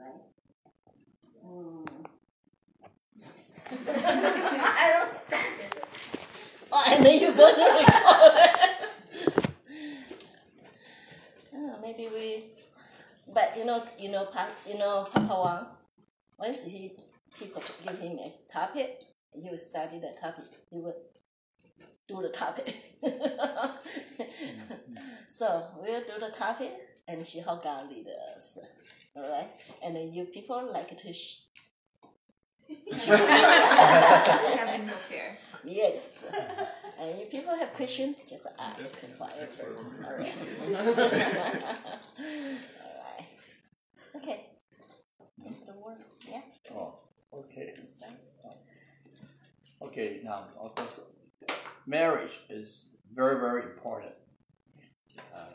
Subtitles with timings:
[0.00, 0.22] right?
[1.46, 1.86] Mm.
[3.88, 5.10] I don't.
[6.72, 8.54] Oh, and then you're going to record it.
[11.56, 12.44] oh, maybe we.
[13.34, 15.66] But you know, you know, pa, you know, Papa Wan.
[16.38, 16.92] Once he
[17.36, 19.00] people give him a topic,
[19.32, 20.44] he would study the topic.
[20.70, 20.94] He would
[22.06, 22.72] do the topic.
[25.26, 26.70] so we'll do the topic
[27.08, 28.06] and how God lead
[28.36, 28.60] us.
[29.16, 29.50] All right,
[29.84, 31.12] and then you people like to.
[31.12, 31.40] Sh-
[32.70, 35.38] Kevin will share.
[35.64, 36.24] yes,
[37.00, 39.74] and you people have questions, just ask whatever.
[40.04, 40.34] All right.
[40.86, 40.94] All
[43.02, 43.26] right.
[44.16, 44.46] Okay.
[45.44, 45.98] That's the word.
[46.28, 46.42] Yeah.
[46.74, 46.98] Oh,
[47.34, 47.74] okay.
[47.82, 48.12] Start.
[49.82, 51.00] Okay, now, of course,
[51.86, 54.12] marriage is very, very important.
[55.34, 55.46] Uh,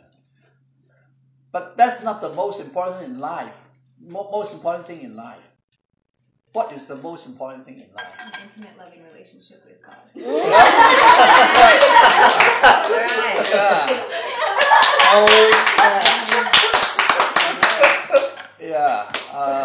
[1.56, 3.58] but that's not the most important thing in life.
[4.12, 5.40] Mo- most important thing in life.
[6.52, 8.18] What is the most important thing in life?
[8.20, 9.96] An intimate, loving relationship with God.
[10.20, 10.26] Right.
[13.56, 13.88] Yeah.
[15.14, 15.56] Always,
[18.60, 19.06] yeah.
[19.32, 19.64] Uh,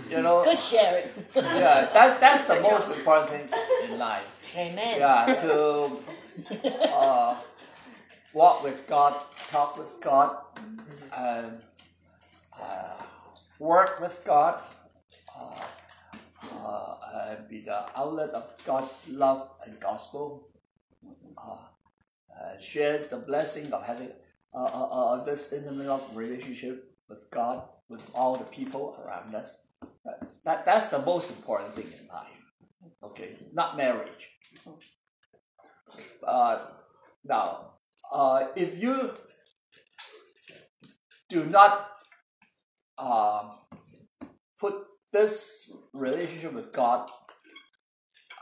[0.10, 1.04] you know, Good sharing.
[1.36, 3.46] yeah, that's, that's the most important thing
[3.92, 4.54] in life.
[4.56, 5.00] Amen.
[5.00, 5.98] yeah, to
[6.88, 7.36] uh,
[8.32, 9.14] walk with God,
[9.50, 10.36] talk with God,
[11.16, 11.50] uh,
[13.58, 14.60] work with God,
[15.38, 15.64] uh,
[16.54, 16.96] uh,
[17.30, 20.48] and be the outlet of God's love and gospel.
[21.36, 21.56] Uh,
[22.40, 24.10] uh, share the blessing of having
[24.54, 29.74] uh, uh, uh, this intimate relationship with God, with all the people around us.
[30.04, 32.28] That, that, that's the most important thing in life.
[33.02, 34.30] Okay, not marriage.
[36.22, 36.58] Uh,
[37.24, 37.74] now,
[38.12, 39.12] uh, if you
[41.28, 41.88] do not
[42.98, 43.50] uh,
[44.58, 44.74] put
[45.12, 47.08] this relationship with God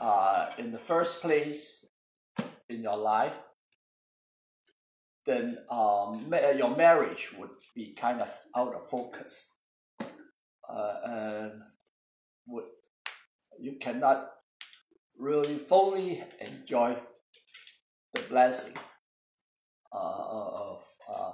[0.01, 1.85] uh, in the first place
[2.67, 3.37] in your life,
[5.25, 9.55] then um, your marriage would be kind of out of focus.
[10.67, 11.61] Uh, and
[12.47, 12.65] would
[13.59, 14.29] you cannot
[15.19, 16.95] really fully enjoy
[18.13, 18.75] the blessing
[19.91, 20.83] of
[21.13, 21.31] uh,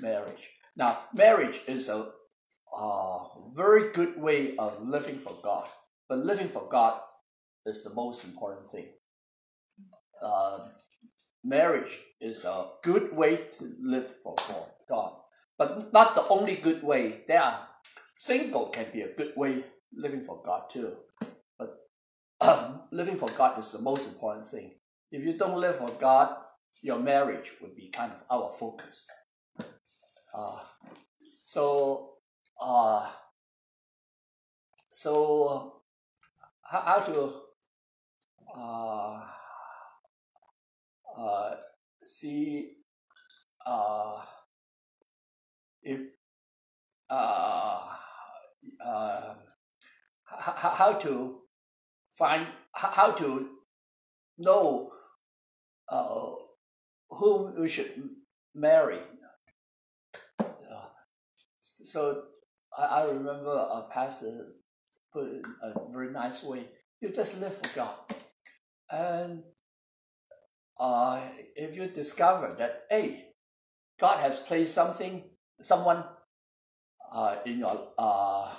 [0.00, 0.50] marriage.
[0.76, 2.10] Now, marriage is a
[2.76, 3.18] uh,
[3.54, 5.68] very good way of living for God,
[6.08, 7.00] but living for God
[7.64, 8.88] is the most important thing.
[10.22, 10.58] Uh,
[11.44, 14.36] marriage is a good way to live for
[14.88, 15.12] God,
[15.56, 17.22] but not the only good way.
[17.28, 17.68] There are
[18.18, 19.64] single can be a good way
[19.96, 20.96] living for God too
[21.58, 21.76] but
[22.40, 24.72] uh, living for God is the most important thing.
[25.10, 26.36] If you don't live for God,
[26.82, 29.08] your marriage would be kind of our focus.
[30.36, 30.58] Uh,
[31.44, 32.14] so,
[32.60, 33.08] uh,
[34.90, 35.82] so
[36.62, 37.32] how, how to
[38.56, 39.26] uh,
[41.16, 41.54] uh,
[42.02, 42.72] see
[43.66, 44.20] uh,
[45.82, 46.00] if
[47.10, 47.80] uh,
[48.84, 49.34] uh,
[50.24, 51.40] how, how to
[52.10, 53.48] find how to
[54.38, 54.90] know
[55.88, 56.30] uh,
[57.14, 57.92] whom you should
[58.54, 58.98] marry.
[60.40, 60.88] Uh,
[61.60, 62.24] so
[62.76, 64.54] I, I remember a pastor
[65.12, 66.64] put it in a very nice way.
[67.00, 67.94] You just live for God,
[68.90, 69.42] and
[70.80, 71.20] uh,
[71.56, 73.26] if you discover that hey,
[74.00, 75.22] God has placed something,
[75.60, 76.04] someone
[77.12, 78.50] uh, in your uh,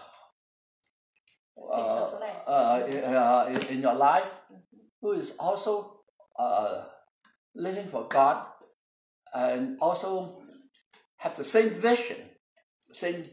[1.58, 2.12] uh,
[2.48, 4.34] uh, in, uh, in- in your life
[5.02, 6.02] who is also
[6.38, 6.86] uh,
[7.56, 8.46] living for God
[9.34, 10.42] and also
[11.18, 12.18] have the same vision,
[12.92, 13.24] same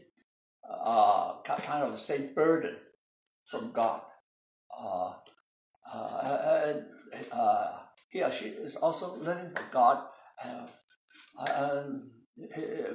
[0.69, 2.75] uh, kind of same burden
[3.45, 4.01] from God.
[4.75, 5.13] Uh,
[5.93, 6.85] uh, and
[7.31, 7.79] uh,
[8.09, 10.05] he or she is also living for God.
[10.43, 10.67] Uh,
[11.55, 12.09] and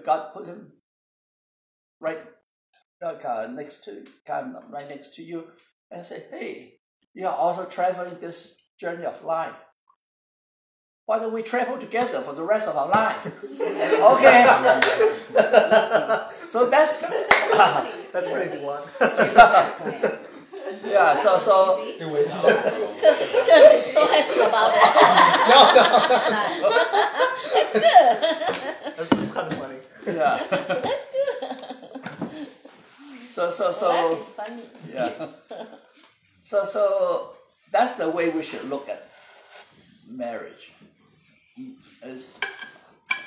[0.04, 0.72] God put him
[2.00, 2.18] right
[3.02, 5.48] uh, next to kind of right next to you
[5.90, 6.80] and say, "Hey,
[7.14, 9.54] you are also traveling this journey of life.
[11.08, 13.24] Why don't we travel together for the rest of our life?"
[14.12, 14.44] okay.
[16.44, 17.06] so that's
[18.12, 18.84] That's pretty blunt.
[20.84, 21.14] yeah.
[21.16, 24.82] So so Kevin is so happy about it.
[27.54, 27.82] That's good.
[28.92, 29.80] That's, that's kind of funny.
[30.06, 30.36] yeah.
[30.50, 31.24] That's good.
[33.30, 33.88] So so so.
[33.88, 34.64] Life is funny.
[34.92, 35.28] yeah.
[36.42, 37.30] So so
[37.72, 39.08] that's the way we should look at
[40.06, 40.72] marriage.
[42.02, 42.40] Is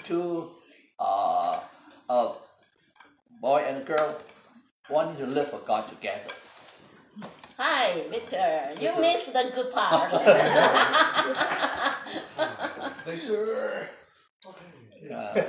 [0.03, 0.49] two
[0.99, 1.59] uh,
[2.09, 2.31] a
[3.41, 4.17] boy and a girl
[4.89, 6.31] wanting to live for God together.
[7.57, 8.71] Hi, Victor.
[8.79, 10.11] You missed the good part.
[15.03, 15.45] Yeah.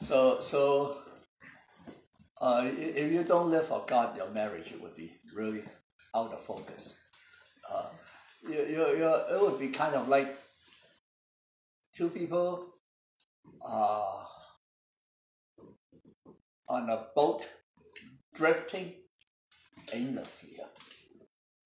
[0.00, 0.96] so so
[2.40, 5.62] uh, if you don't live for God, your marriage would be really
[6.14, 6.98] out of focus.
[7.70, 7.86] Uh,
[8.48, 10.34] you, you, you, it would be kind of like
[11.92, 12.64] two people
[13.66, 14.24] uh,
[16.68, 17.48] on a boat
[18.34, 18.94] drifting
[19.92, 20.56] aimlessly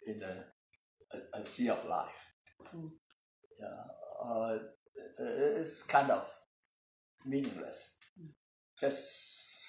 [0.07, 2.27] in a, a, a sea of life.
[3.61, 3.85] Yeah,
[4.25, 4.59] uh,
[5.19, 6.29] it's kind of
[7.25, 7.97] meaningless.
[8.81, 9.61] Just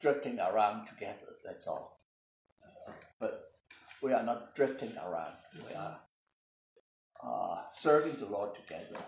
[0.00, 1.96] drifting around together, that's all.
[2.62, 3.44] Uh, but
[4.02, 5.34] we are not drifting around,
[5.68, 6.00] we are
[7.24, 8.98] uh, serving the Lord together.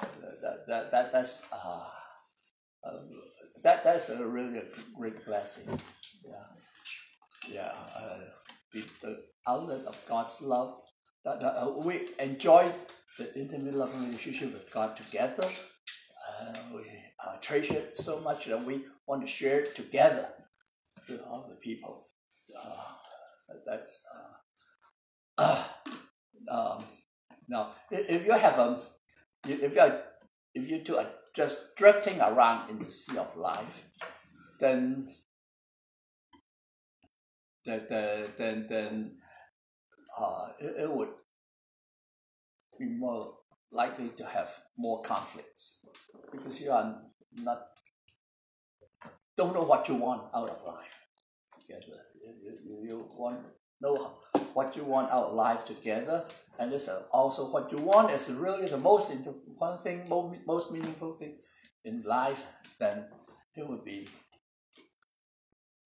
[0.00, 1.84] That, that, that, that's, uh,
[3.62, 4.64] that, that's a really a
[4.96, 5.78] great blessing.
[6.24, 7.72] Yeah, yeah.
[7.96, 8.20] Uh,
[9.02, 10.80] the, outlet of God's love.
[11.24, 12.70] That, that, uh, we enjoy
[13.18, 15.44] the intimate loving relationship with God together.
[15.44, 16.82] Uh, we
[17.26, 20.28] uh, treasure it so much that we want to share it together
[21.08, 22.06] with other people.
[22.58, 24.02] Uh, that's
[25.38, 25.64] uh,
[26.50, 26.84] um,
[27.48, 28.78] now if you have a
[29.46, 30.02] if you are
[30.54, 33.84] if you two are just drifting around in the sea of life,
[34.60, 35.08] then
[37.64, 39.16] that the then then
[40.20, 41.10] uh, it, it would
[42.78, 43.34] be more
[43.72, 45.84] likely to have more conflicts
[46.30, 47.02] because you are
[47.42, 47.66] not
[49.36, 51.00] don't know what you want out of life.
[51.68, 51.76] You,
[52.64, 53.40] you, you want
[53.84, 54.12] know
[54.54, 56.24] what you want out of life together,
[56.58, 60.72] and this is also what you want is really the most important thing, mo- most
[60.72, 61.36] meaningful thing
[61.84, 62.44] in life.
[62.78, 63.04] Then
[63.54, 64.08] it would be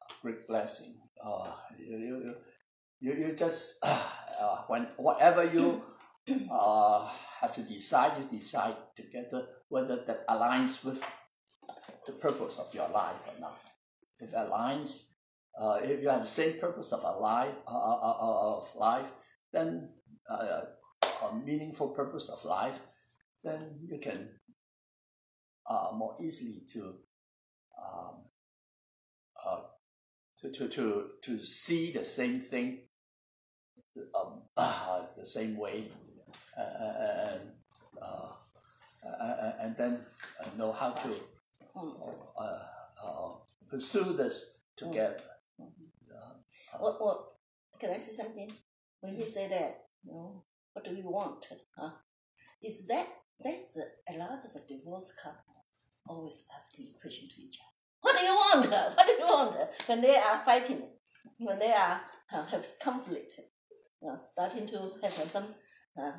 [0.03, 0.95] a great blessing.
[1.25, 2.35] Uh, you, you, you,
[3.01, 5.83] you, you just uh, when whatever you
[6.53, 7.09] uh,
[7.41, 11.03] have to decide, you decide together whether that aligns with
[12.07, 13.59] the purpose of your life or not.
[14.19, 15.11] If it aligns,
[15.61, 19.11] uh, if you have the same purpose of a life, uh, uh, uh, of life,
[19.53, 19.91] then
[20.29, 20.61] uh,
[21.23, 22.81] a meaningful purpose of life,
[23.43, 24.29] then you can
[25.69, 26.97] uh, more easily to
[27.83, 28.25] um,
[29.45, 29.61] uh,
[30.41, 32.83] to, to, to, to see the same thing
[34.15, 35.85] um, the same way
[36.57, 37.41] and,
[39.61, 40.01] and then
[40.57, 41.15] know how to
[41.77, 42.59] uh,
[43.05, 43.31] uh,
[43.69, 45.36] pursue this together
[46.80, 47.18] what, what,
[47.80, 48.52] can I say something?
[49.00, 50.44] When you say that, you know,
[50.74, 51.46] what do you want?
[51.78, 51.92] Huh?
[52.62, 53.08] Is that,
[53.44, 55.52] that's a, a lot of divorced couple
[56.08, 57.72] always asking a question to each other.
[58.02, 58.70] What do you want?
[58.70, 59.56] What do you want?
[59.86, 60.82] When they are fighting,
[61.38, 62.02] when they are
[62.34, 63.40] uh, have conflict,
[64.08, 65.46] uh, starting to have some
[65.98, 66.14] uh,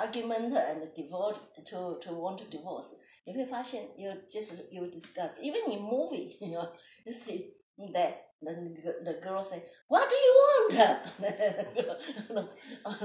[0.00, 2.94] argument and divorce to, to want to divorce.
[3.28, 6.64] 你会发现 you just you discuss even in movie you know
[7.04, 7.52] you see
[7.92, 10.70] that the, the girl say what do you want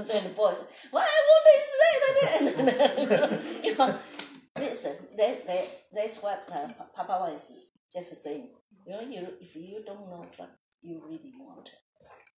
[0.08, 3.98] then the boy say what I want is that you know
[4.58, 7.52] listen that, that that's what uh, Papa is
[7.92, 8.50] just saying
[8.86, 10.50] you know you if you don't know what
[10.82, 11.70] you really want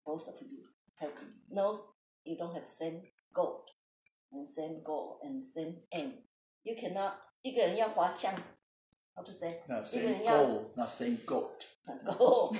[0.06, 0.62] both of you
[1.00, 1.10] have
[1.50, 1.76] no
[2.24, 3.02] you don't have same
[3.34, 3.64] goal
[4.32, 6.12] and same goal and same aim
[6.64, 8.32] you cannot 一个人要滑向
[9.14, 11.18] how to say Not 一个 same 人要 goal, not same
[12.05, 12.53] Go，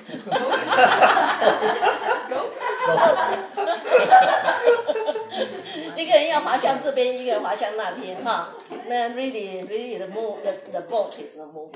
[5.96, 8.54] 一个人要滑向这边，一个人滑向那边，哈。
[8.88, 11.72] 那 really really the move the the boat is the move。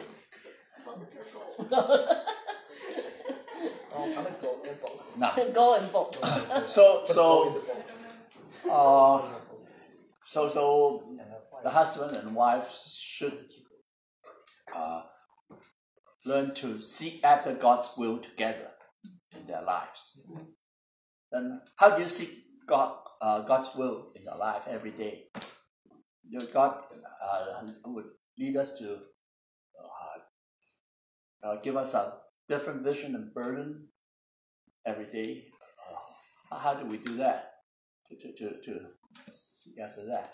[5.15, 6.17] 那 go and boat。
[6.65, 7.55] So so,
[8.69, 9.21] uh,
[10.25, 11.03] so so
[11.61, 13.47] the husband and wife should
[14.73, 15.03] uh,
[16.25, 18.71] learn to seek after God's will together
[19.35, 20.21] in their lives.
[21.31, 22.29] Then how do you seek
[22.67, 25.25] God uh, God's will in your life every day?
[26.29, 26.77] Your God
[27.23, 28.05] uh, would
[28.37, 28.99] lead us to
[29.79, 32.13] uh, uh, give us a
[32.47, 33.87] different vision and burden
[34.85, 35.45] every day.
[36.51, 37.49] Uh, how do we do that?
[38.09, 38.79] To, to, to, to
[39.31, 40.33] see after that.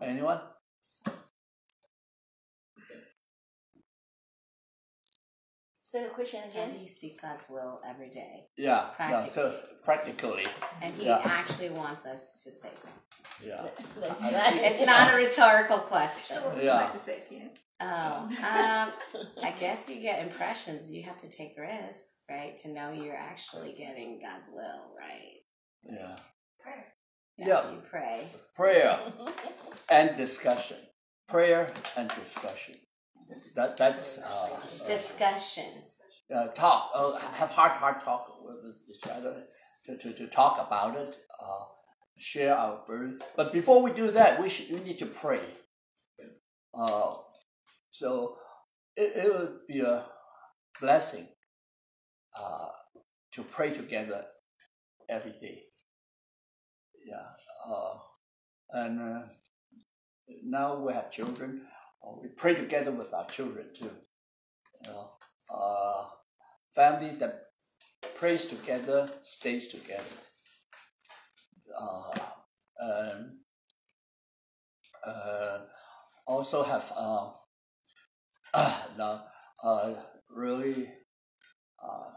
[0.00, 0.40] Anyone?
[5.88, 6.74] Say the question How again.
[6.74, 8.48] do you seek God's will every day?
[8.58, 9.24] Yeah, yeah.
[9.24, 10.46] So practically,
[10.82, 11.22] And He Yeah.
[11.24, 13.02] actually wants us to say something.
[13.42, 13.66] yeah,
[13.98, 14.70] That's I right.
[14.70, 16.36] It's not a rhetorical question.
[16.36, 16.74] So what would Yeah.
[16.74, 17.50] you like to say to you?
[17.80, 18.92] Oh, um,
[19.42, 20.92] I guess you get impressions.
[20.92, 25.40] You have to take risks, right, to know you're actually getting God's will, right?
[25.84, 26.18] Yeah.
[26.60, 26.92] Prayer.
[27.38, 27.70] Yeah.
[27.70, 28.28] You pray.
[28.54, 29.00] Prayer
[29.88, 30.80] and discussion.
[31.28, 32.74] Prayer and discussion.
[33.54, 34.48] That that's uh,
[34.86, 35.82] Discussion.
[36.34, 36.90] uh, talk.
[36.94, 39.44] Uh, have heart heart talk with with each other
[39.86, 41.16] to, to, to talk about it.
[41.42, 41.64] Uh,
[42.16, 43.20] share our burden.
[43.36, 45.40] But before we do that, we should we need to pray.
[46.74, 47.14] Uh,
[47.90, 48.36] so
[48.96, 50.04] it, it would be a
[50.80, 51.28] blessing
[52.38, 52.68] uh,
[53.32, 54.24] to pray together
[55.08, 55.62] every day.
[57.04, 57.26] Yeah.
[57.68, 57.94] Uh,
[58.70, 59.22] and uh,
[60.44, 61.62] now we have children.
[62.02, 63.90] Uh, we pray together with our children too.
[64.84, 65.10] You know,
[65.54, 66.04] uh,
[66.74, 67.46] family that
[68.16, 70.04] prays together stays together.
[71.80, 72.18] Uh,
[72.80, 73.30] and
[75.06, 75.58] uh,
[76.26, 77.30] also have uh,
[78.98, 79.24] now
[79.64, 79.94] uh,
[80.34, 80.88] really
[81.82, 82.10] uh,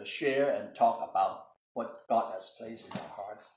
[0.00, 3.48] uh, share and talk about what God has placed in our hearts.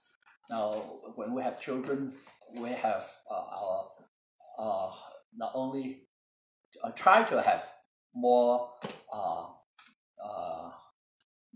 [0.49, 0.71] Now,
[1.15, 2.13] when we have children,
[2.55, 3.87] we have uh, our
[4.59, 4.91] uh,
[5.35, 6.03] not only
[6.83, 7.71] uh, try to have
[8.13, 8.71] more
[9.13, 9.45] uh,
[10.23, 10.71] uh,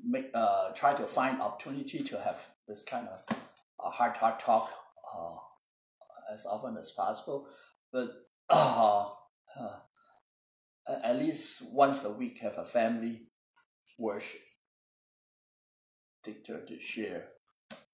[0.03, 3.21] make uh, try to find opportunity to have this kind of
[3.79, 4.71] uh, heart heart talk
[5.13, 5.35] uh,
[6.33, 7.47] as often as possible,
[7.91, 8.09] but
[8.49, 9.09] uh,
[9.59, 9.75] uh,
[11.03, 13.27] at least once a week have a family
[13.97, 14.41] worship.
[16.23, 17.25] Turn to share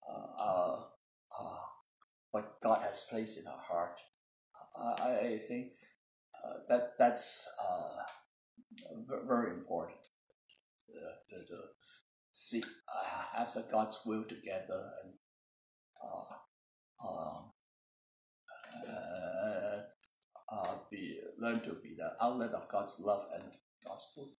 [0.08, 0.84] uh, uh,
[1.40, 1.58] uh,
[2.30, 4.00] what God has placed in our heart.
[4.82, 5.74] I, I- think
[6.44, 8.04] uh, that that's uh,
[9.28, 10.00] very important
[11.30, 11.62] to, to
[12.32, 15.14] see uh, after God's will together and
[16.04, 16.36] uh,
[17.08, 17.52] um,
[20.92, 23.44] be learn to be the outlet of God's love and
[23.86, 24.32] gospel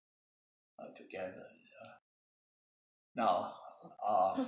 [0.96, 1.34] together.
[1.36, 1.92] Yeah.
[3.16, 3.54] Now,
[4.08, 4.46] uh,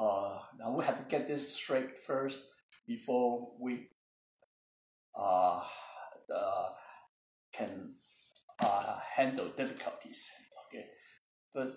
[0.00, 2.44] uh, now we have to get this straight first
[2.86, 3.88] before we
[5.18, 5.62] uh,
[6.34, 6.68] uh,
[7.52, 7.94] can
[8.60, 10.30] uh, handle difficulties.
[10.66, 10.86] Okay,
[11.54, 11.68] but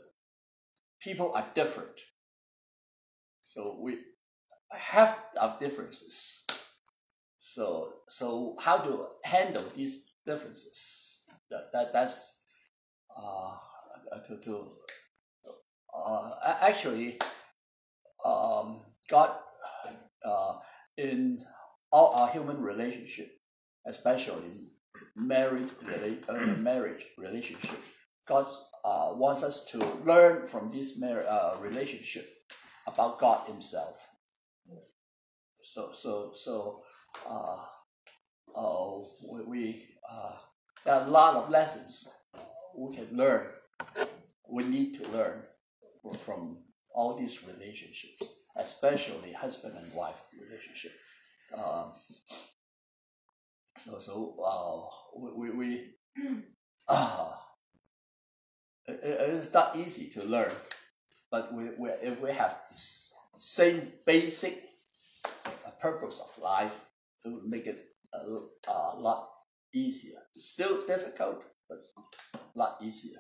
[1.02, 2.00] people are different,
[3.42, 4.00] so we
[4.72, 6.46] have our differences.
[7.38, 11.24] So so how to handle these differences?
[11.50, 12.40] That, that that's
[13.16, 13.56] uh,
[14.28, 14.68] to to
[15.94, 17.20] uh, actually
[18.26, 19.32] um, God
[20.26, 20.56] uh,
[20.98, 21.39] in
[21.92, 23.30] all our human relationship,
[23.86, 24.72] especially
[25.16, 27.80] married rela- uh, marriage relationship,
[28.27, 28.46] God
[28.84, 32.27] uh, wants us to learn from this mar- uh, relationship
[32.86, 34.08] about God Himself.
[35.56, 36.82] So so so
[37.30, 37.58] uh,
[38.56, 38.92] uh,
[39.46, 40.34] we, uh,
[40.86, 42.10] there are a lot of lessons
[42.75, 43.48] we can learn.
[44.50, 45.44] We need to learn
[46.20, 46.60] from
[46.94, 48.24] all these relationships,
[48.58, 50.92] especially husband and wife relationship.
[51.56, 51.92] Um,
[53.78, 55.94] so so uh, we, we,
[56.90, 57.32] uh,
[58.88, 60.52] it, it is not easy to learn,
[61.32, 62.76] but we, we if we have the
[63.38, 64.64] same basic
[65.46, 66.80] uh, purpose of life,
[67.24, 67.84] it would make it
[68.14, 69.30] a lot
[69.74, 70.20] easier.
[70.36, 71.80] It's still difficult, but
[72.34, 73.20] a lot easier.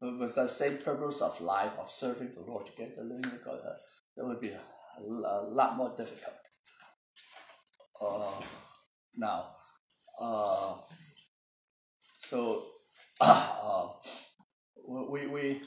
[0.00, 3.60] But with the same purpose of life of serving the Lord together, living with God,
[3.64, 3.74] uh,
[4.16, 6.34] it would be a lot more difficult.
[8.00, 8.42] Uh,
[9.16, 9.46] now,
[10.20, 10.74] uh,
[12.18, 12.64] so
[13.20, 13.88] uh,
[14.88, 15.62] we we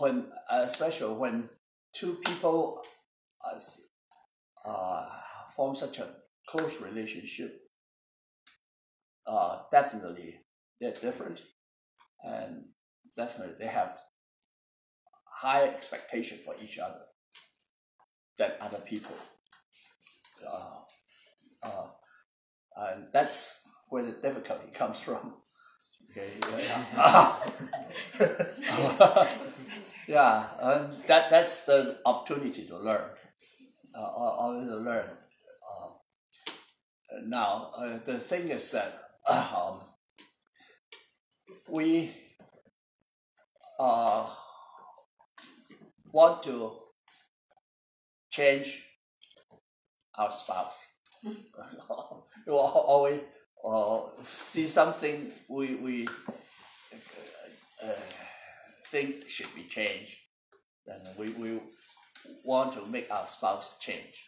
[0.00, 1.48] when especially when
[1.92, 2.80] two people
[4.64, 5.08] uh,
[5.54, 6.08] form such a
[6.48, 7.60] close relationship,
[9.26, 10.40] uh, definitely
[10.80, 11.42] they're different,
[12.24, 12.64] and
[13.16, 13.98] definitely they have
[15.24, 17.05] high expectation for each other
[18.38, 19.16] than other people.
[20.46, 20.76] Uh,
[21.62, 21.86] uh,
[22.76, 25.34] and that's where the difficulty comes from.
[26.10, 27.36] Okay, yeah,
[30.08, 33.10] yeah and that that's the opportunity to learn,
[33.94, 35.10] uh, or to learn.
[35.10, 35.88] Uh,
[37.26, 38.94] now, uh, the thing is that
[39.28, 39.80] um,
[41.68, 42.10] we
[43.78, 44.26] uh,
[46.12, 46.72] want to
[48.36, 48.82] change
[50.18, 50.86] our spouse.
[51.24, 51.32] we
[52.46, 53.20] will always
[53.66, 56.06] uh, see something we, we
[57.82, 57.92] uh,
[58.86, 60.16] think should be changed,
[60.86, 61.60] then we, we
[62.44, 64.24] want to make our spouse change.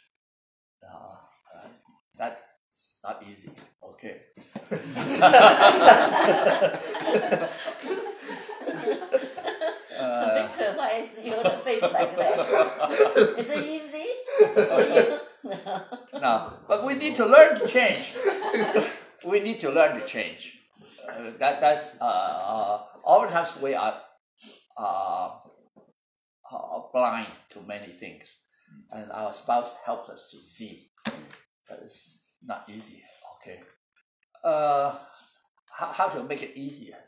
[0.82, 1.16] Uh,
[1.54, 1.68] uh,
[2.16, 3.50] that's not easy.
[3.82, 4.22] Okay.
[10.00, 10.48] uh,
[10.98, 13.34] Why is your face like that?
[13.38, 14.08] Is it easy?
[14.36, 15.18] for you?
[16.20, 18.16] no, but we need to learn to change.
[19.24, 20.58] we need to learn to change.
[21.08, 23.94] Uh, that that's uh, uh, oftentimes we are
[24.76, 25.30] uh,
[26.52, 28.42] uh, blind to many things,
[28.90, 30.90] and our spouse helps us to see.
[31.04, 33.00] But it's not easy.
[33.36, 33.60] Okay.
[34.42, 34.96] Uh,
[35.78, 36.98] how, how to make it easier?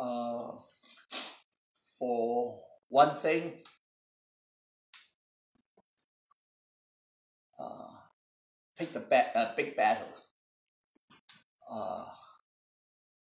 [0.00, 0.50] Uh,
[2.02, 3.52] for one thing,
[7.60, 7.94] uh,
[8.76, 10.30] pick the ba- uh, big battles.
[11.72, 12.04] Uh,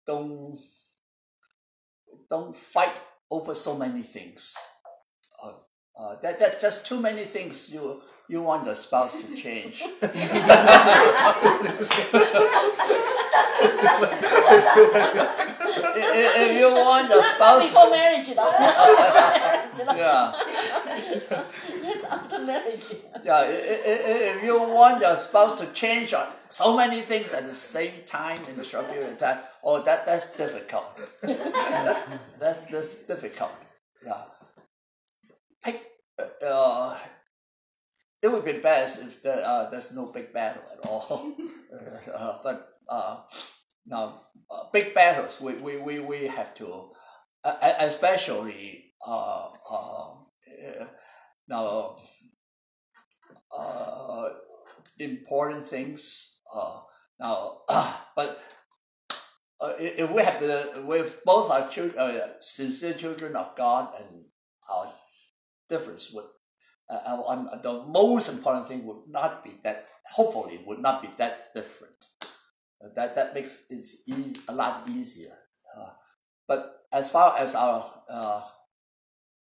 [0.06, 0.60] don't
[2.30, 2.94] don't fight
[3.32, 4.56] over so many things.
[5.44, 5.54] Uh,
[6.00, 9.84] uh, that that just too many things you you want the spouse to change.
[15.95, 20.33] if, if you want the spouse, Before marriage, 啦，marriage 啦 yeah.
[21.83, 22.95] That's after marriage.
[23.24, 27.33] Yeah, i- i- i- if you want your spouse to change on so many things
[27.33, 30.86] at the same time in a short period of time, oh, that that's difficult.
[31.21, 33.51] that's that's difficult.
[34.05, 34.24] Yeah.
[35.63, 35.83] Pick.
[36.45, 36.98] Uh,
[38.21, 41.31] it would be best if there, uh, there's no big battle at all.
[42.13, 43.17] uh, but uh,
[43.89, 46.91] now, uh, big battles we, we, we, we have to,
[47.43, 50.86] uh, especially uh, uh, uh,
[51.48, 51.98] now
[53.58, 54.29] uh,
[55.00, 56.39] important things.
[56.55, 56.79] Uh,
[57.19, 57.62] now,
[58.15, 58.39] but
[59.60, 64.25] uh, if we have the, with both our children, uh, sincere children of God, and
[64.69, 64.91] our
[65.67, 66.25] difference would,
[66.89, 69.88] uh, uh, um, the most important thing would not be that.
[70.12, 72.09] Hopefully, would not be that different.
[72.83, 75.36] Uh, that that makes it easy, a lot easier.
[75.75, 75.89] Uh,
[76.48, 78.42] but as far as our uh,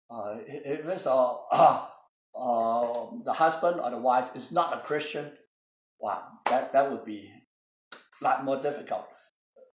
[0.10, 5.32] uh, if it's our uh, the husband or the wife is not a Christian,
[6.00, 7.32] wow, that, that would be
[7.94, 9.08] a lot more difficult.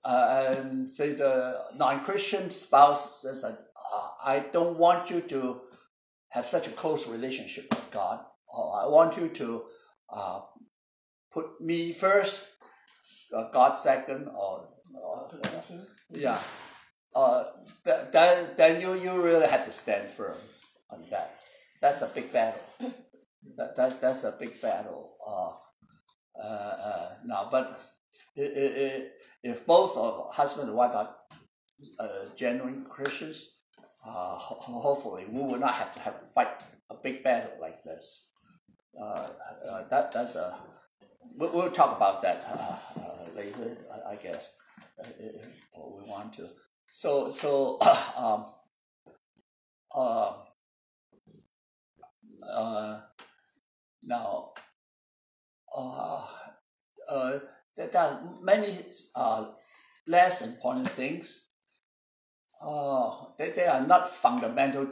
[0.05, 3.59] Uh, and say the non-Christian spouse says that
[3.95, 5.61] uh, I don't want you to
[6.31, 8.21] have such a close relationship with God,
[8.53, 9.63] or I want you to
[10.13, 10.41] uh,
[11.31, 12.43] put me first,
[13.35, 15.31] uh, God second, or, or
[16.11, 16.39] yeah.
[17.15, 17.45] Uh,
[17.85, 20.37] th- then, then you, you really have to stand firm
[20.91, 21.39] on that.
[21.81, 22.63] That's a big battle.
[23.57, 25.15] that, that that's a big battle.
[25.27, 25.53] Uh,
[26.43, 27.79] uh, uh, now, but
[28.39, 29.07] i i i
[29.43, 31.11] if both of husband and wife are
[31.99, 33.59] uh, genuine Christians,
[34.07, 36.49] uh, ho- hopefully we will not have to have to fight
[36.91, 38.31] a big battle like this.
[38.99, 39.27] Uh,
[39.69, 40.57] uh, that that's a
[41.37, 44.57] we'll, we'll talk about that uh, uh, later, I, I guess,
[44.99, 46.49] uh, if if we want to.
[46.89, 47.79] So so
[48.17, 48.47] um,
[49.95, 50.33] uh,
[52.55, 53.01] uh,
[54.03, 54.53] now,
[55.77, 56.27] uh,
[57.11, 57.39] uh,
[57.77, 58.77] there, there are many
[59.15, 59.47] uh,
[60.07, 61.45] less important things.
[62.65, 64.89] Uh, they, they are not fundamentally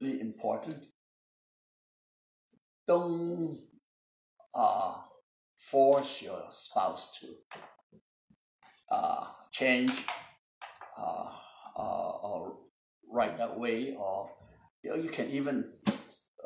[0.00, 0.84] important.
[2.86, 3.58] Don't
[4.54, 4.94] uh,
[5.60, 7.26] force your spouse to
[8.90, 9.92] uh, change
[10.98, 11.30] uh,
[11.76, 12.56] uh, or
[13.12, 14.30] right that way, or
[14.82, 15.72] you, know, you can even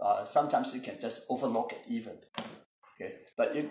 [0.03, 2.19] uh, sometimes you can just overlook it even.
[2.95, 3.71] Okay, but it,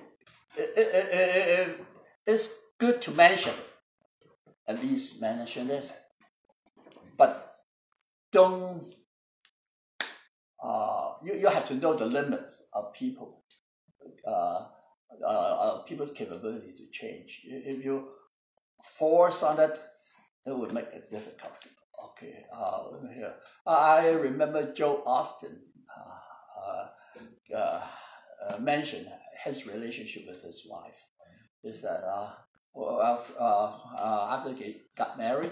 [0.55, 1.85] it, it, it, it,
[2.25, 3.53] it's good to mention,
[4.67, 5.91] at least mention it,
[7.17, 7.57] but
[8.31, 8.83] don't.
[10.63, 13.43] Uh, you, you have to know the limits of people,
[14.25, 14.65] uh,
[15.21, 17.41] uh, uh, people's capability to change.
[17.45, 18.07] If you
[18.81, 19.79] force on it,
[20.45, 21.53] it would make it difficult.
[22.05, 23.33] Okay, uh, let me hear.
[23.65, 25.57] I remember Joel Osteen
[25.95, 26.87] uh,
[27.55, 27.81] uh,
[28.49, 29.07] uh, mentioned
[29.43, 31.03] his relationship with his wife.
[31.63, 32.03] Is that
[32.75, 35.51] after they got married,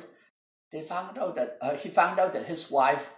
[0.72, 3.12] they found out that he found out that his wife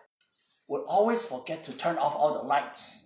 [0.70, 3.04] would always forget to turn off all the lights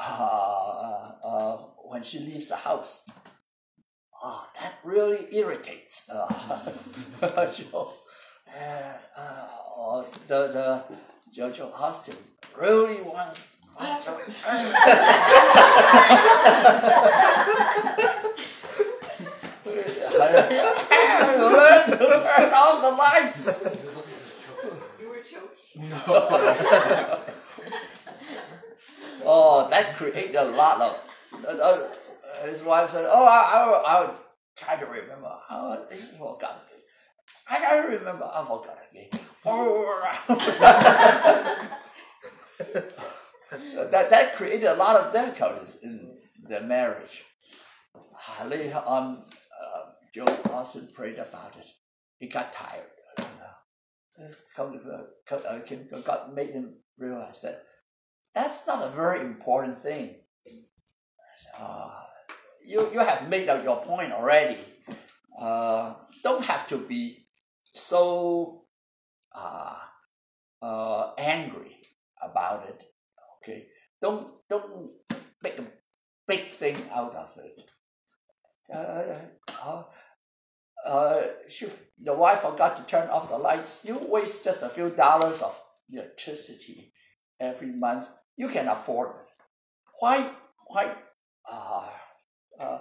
[0.00, 1.58] uh, uh,
[1.92, 3.04] when she leaves the house.
[4.24, 6.06] Ah, that really irritates
[7.70, 7.92] Joe.
[8.48, 10.82] Uh, uh, or the the
[11.36, 12.16] Jojo Austin
[12.58, 13.46] really wants.
[13.78, 14.12] wants to-
[21.38, 23.44] Learn to turn off the lights.
[25.00, 25.92] You were joking.
[29.24, 30.98] Oh, that create a lot of
[31.46, 31.88] uh, uh,
[32.46, 34.14] his wife said, "Oh, I, I, I
[34.56, 35.30] try to remember.
[35.50, 36.82] Oh, I forgot again.
[37.48, 38.30] I don't remember.
[38.32, 39.10] I forgot again.
[43.90, 47.24] that that created a lot of difficulties in their marriage.
[48.46, 49.24] Later on,
[49.62, 51.66] uh, Joel Osteen prayed about it.
[52.18, 52.86] He got tired.
[54.56, 57.64] Come to uh, made him realize that
[58.34, 60.16] that's not a very important thing.
[61.58, 61.90] Uh,
[62.66, 64.58] you, you have made up your point already.
[65.38, 67.26] Uh, don't have to be
[67.72, 68.62] so
[69.34, 69.78] uh,
[70.60, 71.76] uh, angry
[72.22, 72.84] about it.
[73.38, 73.66] Okay,
[74.00, 74.90] don't don't
[75.42, 75.64] make a
[76.26, 77.70] big thing out of it.
[78.72, 79.18] Uh,
[79.64, 79.82] uh,
[80.86, 81.66] uh, she,
[81.98, 83.80] your wife forgot to turn off the lights.
[83.84, 85.58] You waste just a few dollars of
[85.90, 86.92] electricity
[87.40, 88.08] every month.
[88.36, 89.44] You can afford it.
[90.00, 90.28] Why
[90.66, 90.94] why
[91.50, 91.88] uh,
[92.58, 92.78] uh,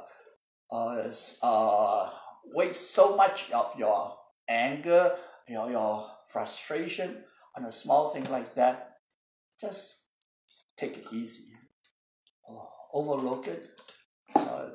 [0.72, 1.10] uh,
[1.44, 2.10] uh,
[2.54, 4.16] waste so much of your
[4.48, 5.16] anger,
[5.48, 7.24] your, your frustration
[7.56, 8.98] on a small thing like that?
[9.60, 10.06] Just
[10.78, 11.54] take it easy.
[12.50, 13.70] Uh, overlook it.
[14.36, 14.70] Uh,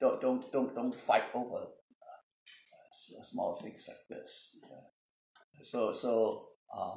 [0.00, 4.56] don't, don't, don't, don't fight over uh, small things like this.
[4.62, 5.62] Yeah.
[5.62, 6.96] So, so uh,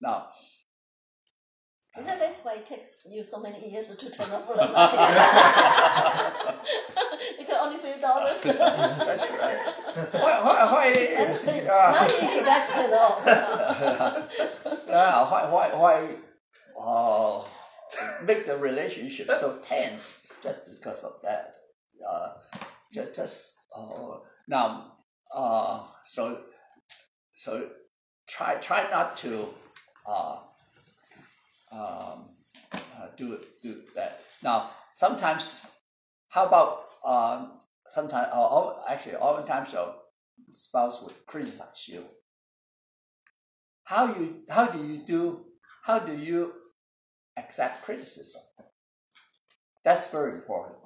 [0.00, 0.28] now,
[1.96, 4.74] Isn't that's why it takes you so many years to turn off the light?
[7.38, 8.42] because only few dollars.
[8.42, 9.74] that's right.
[10.10, 11.22] Why, why, why, uh,
[11.62, 13.22] now he, he does turn off.
[14.88, 16.16] Yeah, why, why, why
[16.80, 17.44] uh,
[18.26, 21.54] make the relationship so tense just because of that?
[22.06, 22.32] Uh,
[22.92, 24.94] just, just uh, now,
[25.32, 26.40] uh, so,
[27.36, 27.68] so
[28.28, 29.46] try, try not to
[30.08, 30.38] uh,
[31.74, 32.28] um,
[32.72, 34.20] uh, do do that.
[34.42, 35.66] Now, sometimes,
[36.28, 37.54] how about um,
[37.88, 39.94] sometimes, uh, all- actually, oftentimes your
[40.52, 42.04] spouse would criticize you.
[43.84, 45.44] How you how do you do
[45.82, 46.52] how do you
[47.36, 48.42] accept criticism?
[49.84, 50.78] That's very important.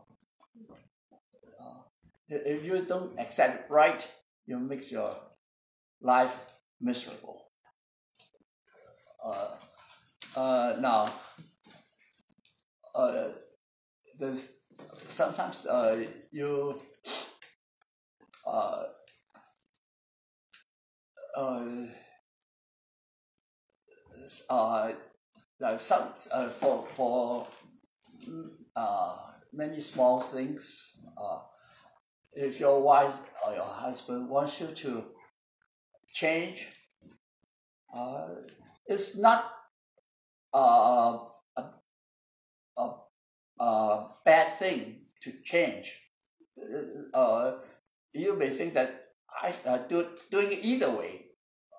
[1.61, 1.83] Uh,
[2.29, 4.07] if you don't accept it right
[4.47, 5.15] you make your
[6.01, 7.51] life miserable.
[9.25, 9.49] Uh,
[10.39, 11.11] uh, now
[12.95, 13.29] uh,
[14.19, 14.31] the,
[15.07, 15.99] sometimes uh,
[16.31, 16.81] you
[18.47, 18.85] uh,
[21.37, 21.65] uh,
[24.51, 24.93] uh,
[25.79, 27.47] some uh, for for
[28.77, 29.17] uh,
[29.53, 30.99] many small things.
[31.21, 31.41] Uh,
[32.33, 35.05] if your wife or your husband wants you to
[36.13, 36.69] change,
[37.93, 38.29] uh,
[38.87, 39.58] it's not
[40.55, 41.19] uh,
[41.57, 41.65] a,
[42.77, 42.95] a,
[43.61, 46.01] a bad thing to change.
[47.15, 47.53] Uh,
[48.13, 49.09] you may think that
[49.43, 51.27] I uh, do, doing it either way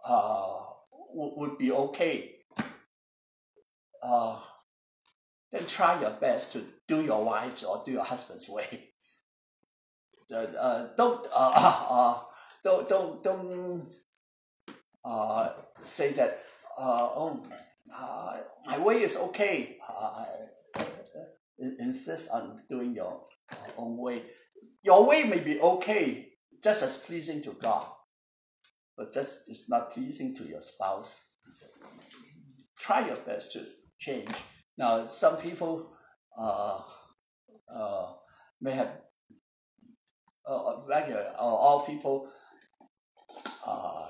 [0.05, 0.55] uh,
[1.13, 2.35] would, would be okay.
[4.01, 4.39] Uh,
[5.51, 8.89] then try your best to do your wife's or do your husband's way.
[10.31, 11.51] Uh, uh, don't uh,
[11.89, 12.19] uh,
[12.63, 13.89] don't don't don't
[15.03, 15.49] uh,
[15.83, 16.43] say that
[16.79, 17.43] uh, oh
[17.95, 19.77] uh, my way is okay.
[19.87, 20.25] Uh,
[21.59, 23.21] in- insist on doing your
[23.77, 24.23] own way.
[24.83, 26.29] Your way may be okay,
[26.63, 27.85] just as pleasing to God,
[28.97, 31.21] but just it's not pleasing to your spouse.
[32.77, 33.65] Try your best to
[33.99, 34.29] change.
[34.77, 35.91] Now, some people
[36.37, 36.79] uh,
[37.73, 38.13] uh,
[38.61, 39.01] may have,
[40.47, 42.31] uh, regular, uh, all people
[43.67, 44.07] uh,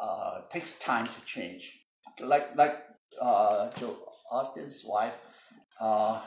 [0.00, 1.81] uh, takes time to change.
[2.22, 2.76] Like like
[3.20, 3.98] uh, Joel
[4.32, 5.18] Osteen's wife,
[5.80, 6.20] uh,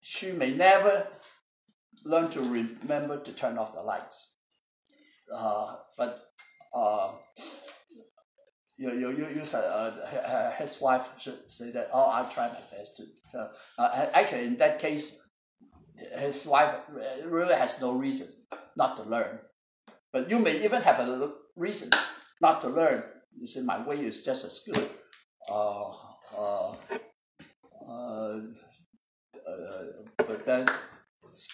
[0.00, 1.08] she may never
[2.04, 4.34] learn to remember to turn off the lights.
[5.34, 6.22] Uh, but
[6.74, 7.12] uh,
[8.78, 12.76] you, you, you, you said uh, his wife should say that, oh, I'll try my
[12.76, 13.04] best to.
[13.38, 15.20] Uh, uh, actually, in that case,
[16.18, 16.74] his wife
[17.24, 18.28] really has no reason
[18.76, 19.38] not to learn.
[20.12, 21.90] But you may even have a reason
[22.40, 23.04] not to learn.
[23.38, 24.88] You say, my way is just as good.
[25.48, 25.90] Uh,
[26.36, 26.74] uh,
[27.86, 28.40] uh,
[29.46, 29.82] uh,
[30.16, 30.66] but then,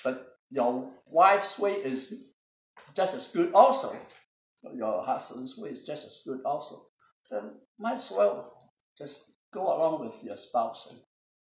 [0.04, 2.28] but your wife's way is
[2.94, 3.96] just as good also.
[4.74, 6.86] Your husband's way is just as good also.
[7.30, 8.52] Then might as well
[8.96, 11.00] just go along with your spouse and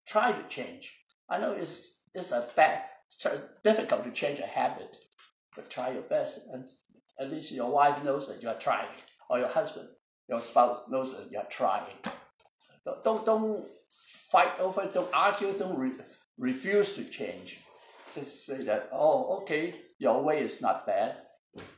[0.06, 0.94] try to change.
[1.28, 3.26] I know it's it's a bad, it's
[3.62, 4.96] difficult to change a habit,
[5.54, 6.66] but try your best, and
[7.18, 8.88] at least your wife knows that you are trying,
[9.28, 9.88] or your husband,
[10.28, 11.98] your spouse knows that you are trying.
[12.84, 13.66] Don't don't, don't
[14.30, 15.92] fight over, don't argue, don't re-
[16.38, 17.60] refuse to change.
[18.14, 21.16] just say that, oh, okay, your way is not bad.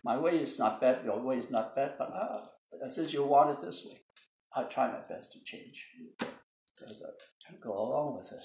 [0.05, 3.51] My way is not bad, your way is not bad, but uh, since you want
[3.51, 4.01] it this way,
[4.55, 5.87] I'll try my best to change.
[6.75, 6.87] So
[7.63, 8.45] go along with it.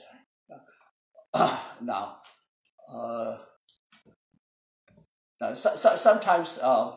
[1.81, 2.17] now,
[2.93, 3.37] uh,
[5.39, 6.91] now so, so, sometimes uh,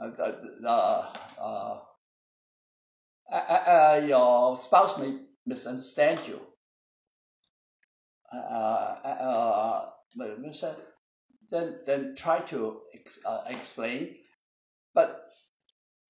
[0.00, 0.10] uh,
[0.66, 1.80] uh, uh,
[3.30, 6.40] uh, your spouse may misunderstand you.
[8.32, 9.90] Uh, uh,
[11.50, 14.16] then then try to ex, uh, explain,
[14.94, 15.30] but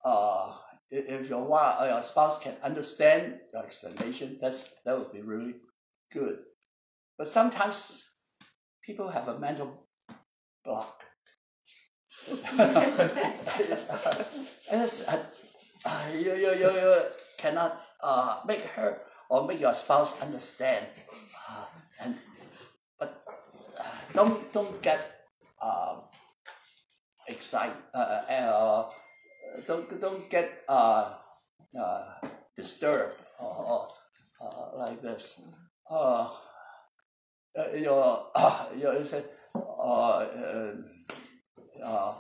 [0.04, 0.52] uh,
[0.90, 5.56] if your wife your spouse can understand your explanation, that's that would be really
[6.12, 6.38] good.
[7.18, 8.04] But sometimes
[8.82, 9.86] people have a mental
[10.64, 11.04] block.
[15.84, 16.96] uh, you, you, you, you
[17.36, 20.86] cannot uh, make her or make your spouse understand.
[21.48, 21.66] Uh,
[22.00, 22.14] and
[22.98, 23.22] but
[23.78, 23.84] uh,
[24.14, 25.26] don't don't get
[25.60, 25.96] uh,
[27.28, 27.76] excited.
[27.92, 28.90] Uh, uh, uh,
[29.66, 31.12] don't don't get uh,
[31.78, 32.04] uh,
[32.56, 33.86] disturbed or,
[34.40, 35.40] uh, like this.
[35.90, 36.28] Uh,
[37.56, 39.22] uh, your uh, your say
[39.54, 40.26] uh,
[41.84, 42.14] uh,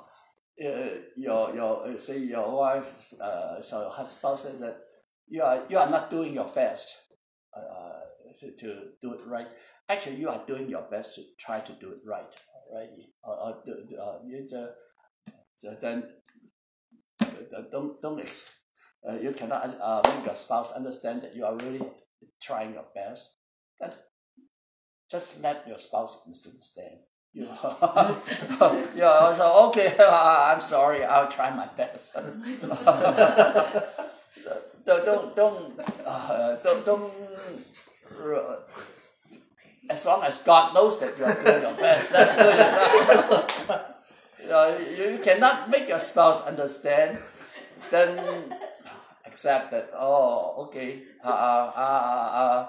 [0.64, 4.76] uh, your your say your wife uh, so your husband says that
[5.28, 6.96] you are you are not doing your best
[7.56, 8.00] uh,
[8.40, 9.46] to, to do it right.
[9.88, 12.34] Actually, you are doing your best to try to do it right
[12.70, 13.12] already.
[13.22, 13.50] Or, or
[14.00, 16.04] uh, you uh, then
[17.70, 18.54] don't don't ex,
[19.08, 21.82] uh, you cannot uh, make your spouse understand that you are really
[22.42, 23.30] trying your best.
[23.80, 23.92] Then
[25.10, 27.00] just let your spouse misunderstand.
[27.34, 27.46] Know,
[28.94, 32.14] yeah, so okay, I'm sorry, I'll try my best.
[34.86, 37.10] don't don't don't uh, don't, don't
[38.22, 38.56] uh,
[39.90, 42.54] as long as God knows that you are doing your best, that's good.
[44.40, 47.18] you, know, you cannot make your spouse understand,
[47.90, 48.16] then
[49.26, 49.90] accept that.
[49.92, 51.02] Oh, okay.
[51.24, 52.68] Uh, uh, uh,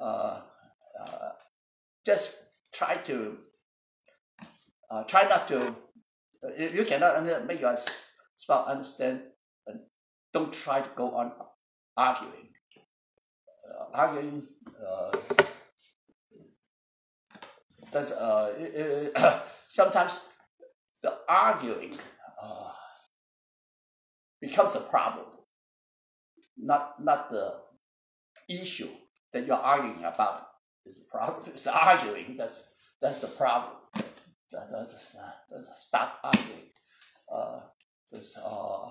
[0.00, 0.40] uh,
[1.00, 1.30] uh,
[2.06, 2.36] just
[2.72, 3.38] try to
[4.94, 5.74] uh, try not to.
[6.56, 7.76] If you cannot make your
[8.36, 9.22] spouse understand,
[10.32, 11.32] don't try to go on
[11.96, 12.50] arguing.
[13.68, 14.42] Uh, arguing.
[14.78, 15.16] Uh,
[17.90, 20.28] that's uh, it, it, sometimes
[21.02, 21.94] the arguing
[22.40, 22.72] uh,
[24.40, 25.26] becomes a problem,
[26.56, 27.54] not not the
[28.48, 28.90] issue
[29.32, 30.46] that you're arguing about
[30.86, 31.42] is the problem.
[31.54, 32.68] It's the arguing that's
[33.00, 33.83] that's the problem.
[34.54, 35.16] That, that's,
[35.50, 36.70] that's stop arguing.
[37.32, 37.60] Uh,
[38.08, 38.86] just uh,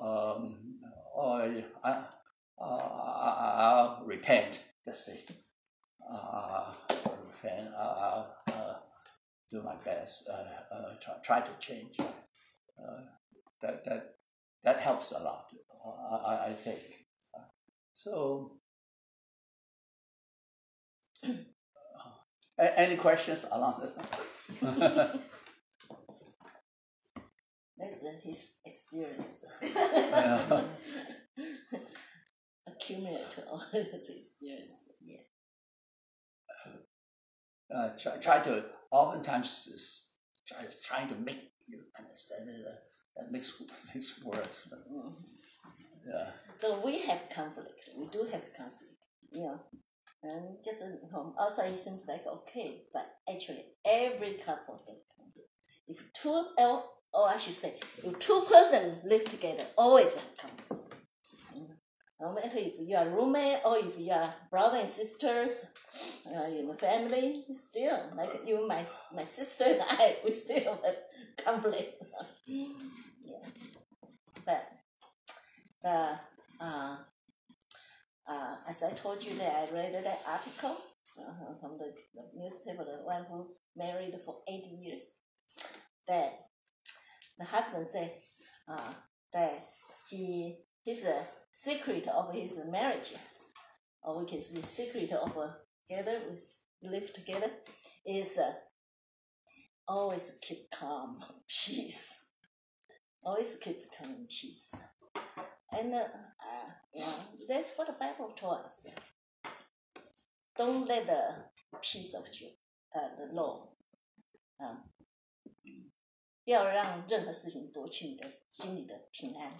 [0.00, 0.76] um,
[1.20, 2.04] I, I,
[2.58, 4.60] uh, I'll repent.
[4.84, 5.20] Just say,
[6.10, 6.72] uh,
[7.26, 7.68] repent.
[7.76, 8.74] Uh, uh,
[9.50, 10.28] do my best.
[10.30, 11.98] Uh, uh, try, try to change.
[12.00, 13.00] Uh,
[13.60, 14.14] that that
[14.64, 15.46] that helps a lot.
[16.26, 16.80] I, I think.
[17.92, 18.58] So.
[22.58, 23.92] Any questions along this?
[27.78, 29.44] That's uh, his experience.
[29.62, 30.62] Yeah.
[32.66, 34.90] Accumulate all his experience.
[35.00, 35.18] Yeah.
[37.74, 40.08] uh, try, try to oftentimes is
[40.46, 42.66] try, trying to make you understand it.
[42.66, 42.74] Uh,
[43.16, 43.60] that makes
[43.94, 44.72] makes worse.
[44.90, 45.14] Mhm.
[46.06, 46.30] Yeah.
[46.56, 47.90] So we have conflict.
[47.96, 49.04] We do have conflict.
[49.32, 49.60] Know,
[50.22, 55.52] and just from outside it seems like okay, but actually every couple have conflict.
[55.86, 60.16] If two, or I should say, if two person live together, always.
[61.56, 61.68] Mm.
[62.20, 65.66] No matter if you are roommate or if you are brother and sisters,
[66.26, 70.96] uh, in the family, still like you, my my sister and I, we still have
[71.44, 72.02] conflict.
[72.46, 73.46] yeah,
[74.44, 74.68] but
[75.84, 76.16] uh,
[76.60, 76.96] uh,
[78.28, 80.76] uh, as I told you that I read that article
[81.18, 85.10] uh, from the, the newspaper, the one who married for 80 years,
[86.06, 86.32] that
[87.38, 88.12] the husband said
[88.68, 88.92] uh,
[89.32, 89.64] that
[90.10, 93.14] he his uh, secret of his marriage,
[94.02, 95.48] or we can say secret of uh,
[95.88, 96.18] together
[96.82, 97.50] we live together,
[98.06, 98.52] is uh,
[99.86, 101.16] always keep calm,
[101.48, 102.24] peace.
[103.22, 104.74] Always keep calm peace.
[105.72, 106.04] And uh,
[106.93, 107.13] yeah,
[107.47, 108.87] that's what the Bible told us.
[110.55, 111.45] Don't let the
[111.81, 112.49] peace of you,
[112.95, 113.69] uh, the law,
[114.57, 114.85] 啊、
[116.43, 119.51] 不要让任何事情夺去你的心里的平安。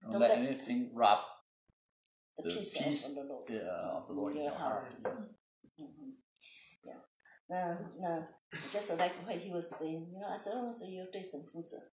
[0.00, 1.20] Don't Don't let let- anything rob
[2.36, 3.48] The the peace, peace of the Lord.
[3.50, 4.86] yeah, of the Lord in your heart.
[5.02, 5.86] Yeah.
[5.86, 6.14] Mhm.
[6.82, 7.00] Yeah.
[7.48, 8.26] No, no.
[8.70, 11.92] Just like what he was saying, you know, as long as you 对神负责,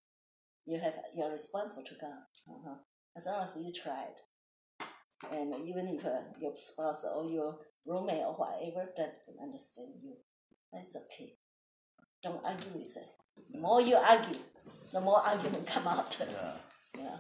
[0.64, 2.26] you have you're responsible to God.
[2.48, 2.78] Uh-huh.
[3.14, 4.16] As long as you tried,
[5.33, 10.15] and even if uh, your spouse or your roommate or whatever doesn't understand you,
[10.73, 11.33] that's okay.
[12.23, 13.09] Don't argue with it.
[13.53, 14.39] The more you argue,
[14.93, 16.17] the more argument come out.
[16.21, 16.53] Yeah.
[16.99, 17.19] Yeah,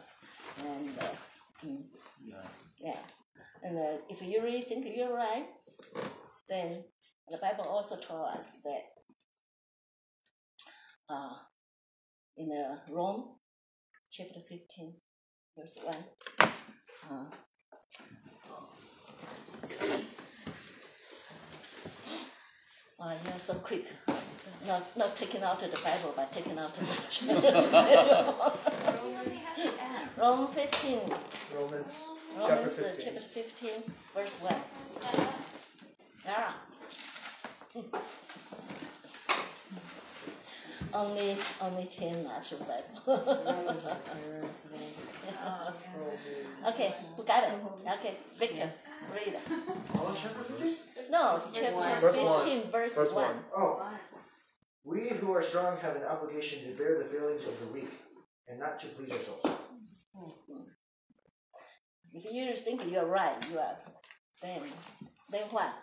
[0.65, 1.83] and uh, mm,
[2.25, 2.43] Yeah.
[2.81, 2.99] yeah,
[3.63, 5.47] and uh, if you really think you're right,
[6.49, 6.83] then
[7.29, 8.83] the Bible also told us that
[11.11, 11.35] uh,
[12.39, 13.37] in the Rome
[14.11, 14.95] chapter fifteen,
[15.59, 16.05] verse one.
[17.11, 17.27] Uh,
[22.99, 23.87] Wow, you're so quick.
[24.67, 26.87] Not not taking out of the Bible, but taking out of the
[30.21, 31.01] Rome fifteen.
[31.55, 32.03] Romans
[32.37, 33.05] chapter Romans uh, 15.
[33.05, 33.71] chapter 15,
[34.15, 34.55] verse 1.
[36.25, 36.55] Dara.
[40.93, 43.03] only, only 10 natural Bible.
[46.67, 47.55] okay, who got it?
[47.99, 48.71] Okay, Victor,
[49.13, 49.41] read it.
[49.95, 51.11] Romans chapter 15?
[51.11, 53.25] No, chapter 15, verse, Verse 1.
[53.25, 53.35] 1.
[53.57, 53.91] Oh.
[54.85, 57.91] We who are strong have an obligation to bear the failings of the weak
[58.49, 59.51] and not to please ourselves.
[62.13, 63.77] If you think you're right, you are.
[64.41, 64.63] Then,
[65.31, 65.75] then what?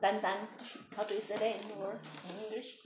[0.00, 0.36] Dan dan.
[0.96, 2.76] How do you say that in word in English?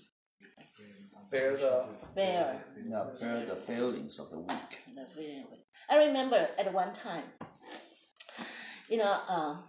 [1.31, 2.63] Bear the Bear.
[2.87, 4.71] Now bear the failings of the weak.
[4.95, 5.64] the feeling of it.
[5.91, 7.25] I remember at one time,
[8.89, 9.63] you know, um,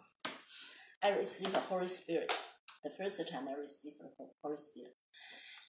[1.03, 2.33] I received the Holy Spirit.
[2.83, 4.95] The first time I received the Holy Spirit,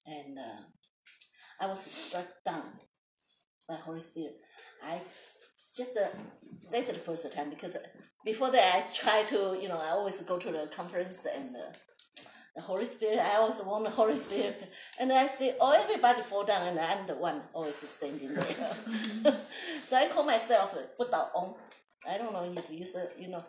[0.07, 2.65] and uh, I was struck down
[3.69, 4.37] by Holy Spirit.
[4.85, 5.01] I
[5.75, 6.09] just uh,
[6.71, 7.77] that's the first time because
[8.25, 11.57] before that I try to you know I always go to the conference and.
[11.57, 11.73] Uh,
[12.57, 14.73] the Holy Spirit, I always want the Holy Spirit.
[14.99, 18.45] And I see, oh, everybody fall down and I'm the one always standing there.
[19.85, 21.55] so I call myself Buddha uh, Ong.
[22.09, 23.45] I don't know if you said, you know,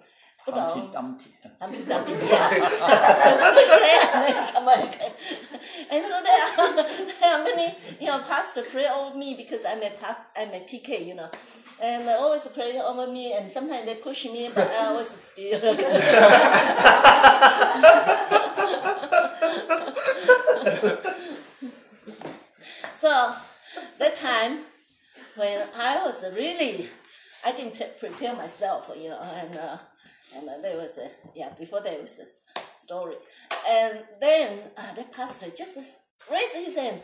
[0.46, 0.92] Buddha Ong.
[0.92, 1.30] Dumpty.
[1.58, 2.52] Dumpty, Dumpty, yeah.
[4.68, 4.98] And.
[5.90, 6.84] And so there are,
[7.22, 9.90] there are many, you know, pastor pray over me because I'm a,
[10.38, 11.30] I'm a PK, you know
[11.80, 15.60] and they always pray over me, and sometimes they push me, but I always still.
[23.08, 23.34] So
[24.00, 24.60] that time
[25.38, 26.88] when I was really,
[27.46, 29.78] I didn't pre- prepare myself, you know, and uh,
[30.36, 32.44] and uh, there was a yeah before there was this
[32.76, 33.16] story,
[33.70, 35.78] and then uh, the pastor just
[36.30, 37.00] raised his hand.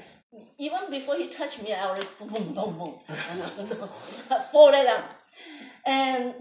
[0.60, 2.94] Even before he touched me, I already boom boom boom boom,
[4.52, 5.04] fall down,
[5.88, 6.34] and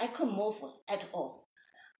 [0.00, 1.48] I couldn't move at all.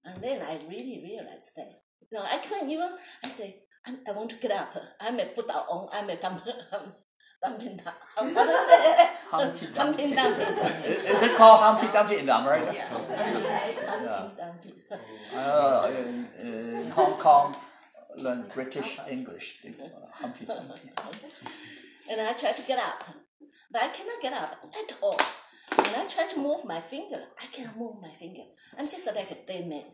[0.05, 1.81] And then I really realized that
[2.11, 2.89] no, I can't even.
[3.21, 3.55] I say
[3.87, 4.73] I want to get up.
[4.99, 5.89] I'm a put on.
[5.93, 6.41] I'm a dump.
[7.43, 7.93] Dumping down.
[8.15, 9.09] How do you say?
[9.29, 10.45] Humpty Humping Dumpty.
[10.55, 10.91] dumping.
[11.13, 12.71] Is it called Humpty Dumpty in America?
[12.73, 12.87] Yeah.
[12.87, 14.73] Humping dumping.
[15.35, 17.55] Uh, in, in Hong Kong,
[18.17, 19.63] learn British English.
[20.13, 20.89] Humpty Dumpty.
[22.09, 23.03] And I try to get up,
[23.71, 25.19] but I cannot get up at all.
[25.75, 28.43] When I try to move my finger, I cannot move my finger.
[28.77, 29.85] I'm just like a dead man.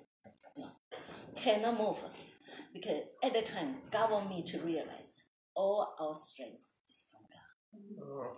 [1.36, 1.98] Cannot move.
[2.74, 5.18] Because at the time, God want me to realize
[5.56, 8.38] all our strength is from God.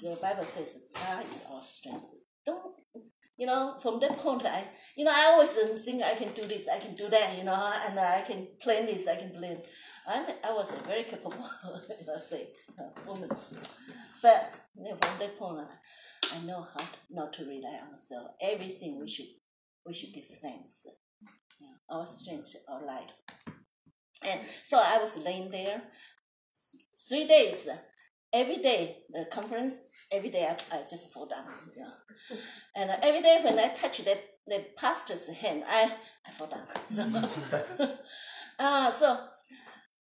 [0.00, 2.12] The Bible says God is our strength.
[2.44, 2.74] Don't
[3.36, 3.76] you know?
[3.82, 4.64] From that point, I
[4.96, 7.72] you know I always think I can do this, I can do that, you know,
[7.86, 9.58] and I can plan this, I can plan.
[10.08, 11.48] I I was a very capable,
[12.06, 12.48] let's say,
[12.78, 13.30] uh, woman.
[14.22, 17.92] But you know, from that point, I, I know how to, not to rely on
[17.92, 18.28] myself.
[18.40, 19.26] Everything we should
[19.84, 20.86] we should give thanks.
[21.90, 23.12] Our strength, our life.
[24.26, 25.82] And so I was laying there
[27.08, 27.68] three days.
[28.32, 31.46] Every day, the conference, every day I, I just fall down.
[31.76, 31.90] Yeah.
[32.76, 35.90] And uh, every day when I touch the, the pastor's hand, I,
[36.26, 37.88] I fall down.
[38.58, 39.18] Ah, so,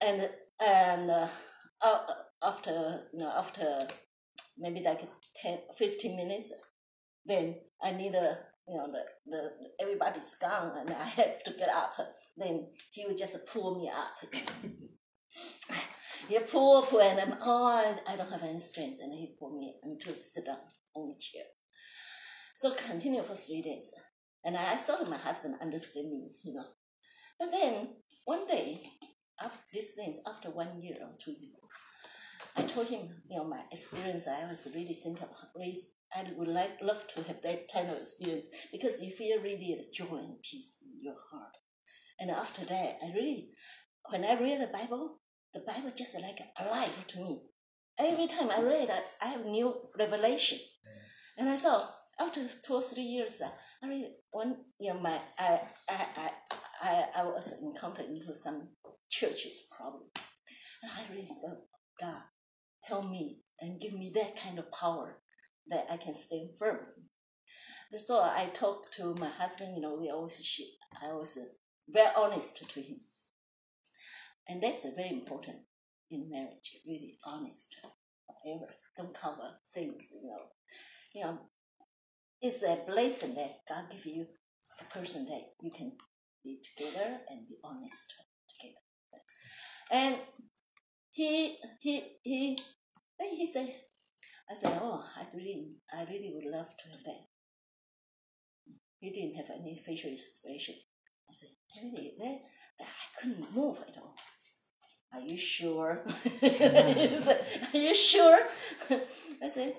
[0.01, 0.29] and,
[0.65, 1.27] and uh,
[2.43, 3.65] after, you know, after
[4.57, 5.01] maybe like
[5.43, 6.55] 10, 15 minutes,
[7.27, 9.51] then I need a, you know, the, the
[9.81, 11.95] everybody's gone and I have to get up.
[12.37, 14.15] Then he would just pull me up.
[16.29, 18.99] he pull, pull, and I'm, oh, I, don't have any strength.
[19.03, 20.59] And he pull me into sit down
[20.97, 21.45] on the chair.
[22.55, 23.95] So continue for three days.
[24.45, 26.67] And I thought my husband understood me, you know.
[27.39, 27.89] But then
[28.25, 28.83] one day,
[29.43, 31.55] after these things, after one year or two years,
[32.57, 34.29] I told him, you know, my experience.
[34.29, 35.77] I was really thinking about, really,
[36.15, 39.85] I would like love to have that kind of experience because you feel really the
[39.93, 41.57] joy and peace in your heart.
[42.21, 43.51] And after that, I really
[44.11, 45.21] when I read the Bible,
[45.53, 47.43] the Bible just like alive to me.
[47.99, 50.59] Every time I read, I, I have new revelation.
[51.37, 51.89] And I saw
[52.21, 53.51] after two or three years, uh,
[53.83, 56.31] I read one, you know, my I I I
[56.83, 58.69] I, I was encountered into some
[59.11, 60.05] churches problem,
[60.83, 61.63] and I really thought,
[62.01, 62.23] God,
[62.83, 65.19] help me and give me that kind of power
[65.69, 66.79] that I can stand firm.
[67.97, 69.77] So I talked to my husband.
[69.77, 70.67] You know, we always share.
[71.03, 71.39] I was
[71.89, 72.97] very honest to him,
[74.49, 75.59] and that's very important
[76.11, 76.79] in marriage.
[76.87, 77.77] Really honest,
[78.27, 78.73] whatever.
[78.97, 80.13] Don't cover things.
[80.21, 80.43] You know,
[81.15, 81.39] you know,
[82.41, 84.27] it's a blessing that God give you
[84.81, 85.93] a person that you can
[86.43, 88.13] be together and be honest
[88.49, 89.23] together.
[89.93, 90.17] And
[91.13, 92.59] he he he
[93.19, 93.69] then he said,
[94.51, 97.25] I said, oh, I really I really would love to have that.
[99.01, 100.77] He didn't have any facial expression.
[101.29, 101.51] I said,
[101.83, 102.39] really, that,
[102.81, 104.15] I couldn't move at all.
[105.15, 106.03] Are you sure?
[106.07, 106.95] Mm.
[107.11, 107.41] he said,
[107.73, 108.41] Are you sure?
[109.43, 109.75] I said,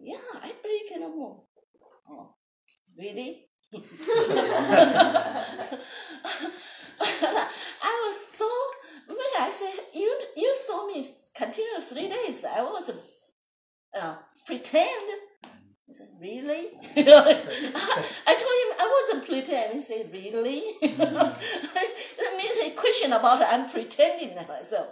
[0.00, 1.38] Yeah, I really cannot move.
[2.08, 2.34] Oh,
[2.96, 3.46] really?
[3.74, 3.82] I
[8.06, 8.48] was so
[9.08, 12.44] when I said you you saw me continuous three days.
[12.44, 12.90] I was
[13.94, 14.16] uh,
[14.46, 15.12] pretend.
[15.86, 19.76] He said, "Really?" I told him I wasn't pretending.
[19.76, 24.88] He said, "Really?" that means a question about I'm pretending myself.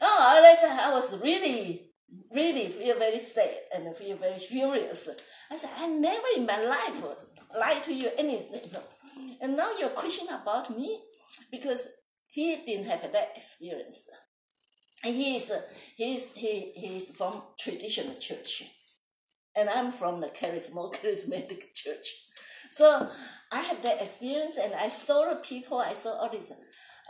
[0.00, 1.90] Oh, I said I was really,
[2.34, 5.08] really feel very sad and feel very furious.
[5.50, 7.02] I said, I never in my life
[7.58, 8.62] lied to you anything.
[9.38, 11.02] And now you're questioning about me
[11.50, 11.88] because
[12.28, 14.08] he didn't have that experience.
[15.04, 15.52] He's
[15.96, 18.62] he's he he's from traditional church,
[19.56, 22.06] and I'm from the charismatic church.
[22.70, 23.08] So
[23.52, 26.52] I have that experience, and I saw the people, I saw all this,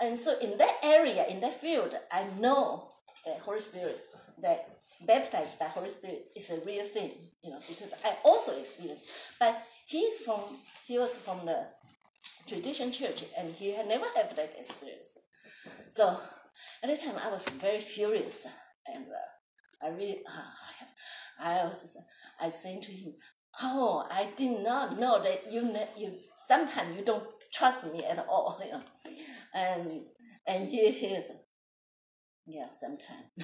[0.00, 2.88] and so in that area, in that field, I know
[3.24, 3.98] the Holy Spirit
[4.42, 4.68] that
[5.06, 7.12] baptized by Holy Spirit is a real thing,
[7.42, 9.06] you know, because I also experienced.
[9.38, 10.40] But he's from
[10.86, 11.66] he was from the
[12.46, 15.18] tradition church, and he had never had that experience.
[15.88, 16.18] So
[16.82, 18.46] at the time, I was very furious,
[18.92, 21.96] and uh, I really, uh, I was,
[22.40, 23.14] I said to him,
[23.62, 28.60] "Oh, I did not know that you, you sometimes you don't trust me at all,
[28.64, 28.82] you know."
[29.54, 30.02] and
[30.46, 31.32] and he hears,
[32.46, 33.26] yeah, sometimes.
[33.38, 33.42] oh,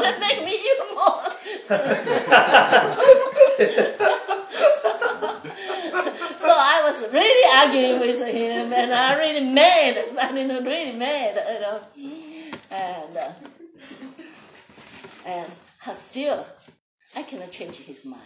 [0.00, 1.24] that made me even more.
[6.38, 11.60] so I was really arguing with him, and I really mad, to really mad, you
[11.60, 11.80] know,
[12.70, 13.32] and uh,
[15.26, 15.50] and
[15.94, 16.44] still,
[17.16, 18.20] I cannot change his mind.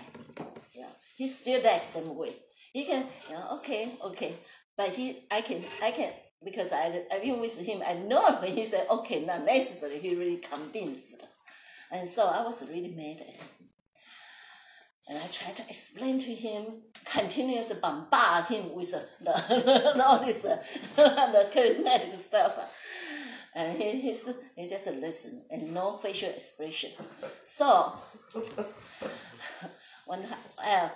[0.74, 0.86] Yeah,
[1.16, 2.30] he's still that same way.
[2.72, 4.34] He can, you know, okay, okay,
[4.76, 6.12] but he, I can, I can,
[6.44, 7.82] because I, I've been with him.
[7.86, 9.98] I know when he said, okay, not necessary.
[9.98, 11.24] He really convinced,
[11.92, 13.46] and so I was really mad at him.
[15.08, 20.44] And I tried to explain to him, continuously bombard him with uh, the, all this
[20.44, 20.62] uh,
[20.96, 22.58] the charismatic stuff.
[23.54, 26.90] And he, he's, he just listened and no facial expression.
[27.44, 27.92] So,
[30.06, 30.20] when
[30.62, 30.88] uh,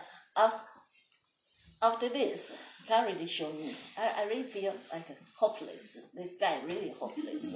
[1.82, 2.58] after this,
[2.88, 3.74] God really showed me.
[3.98, 5.06] I, I really feel like
[5.36, 5.96] hopeless.
[6.14, 7.54] This guy really hopeless.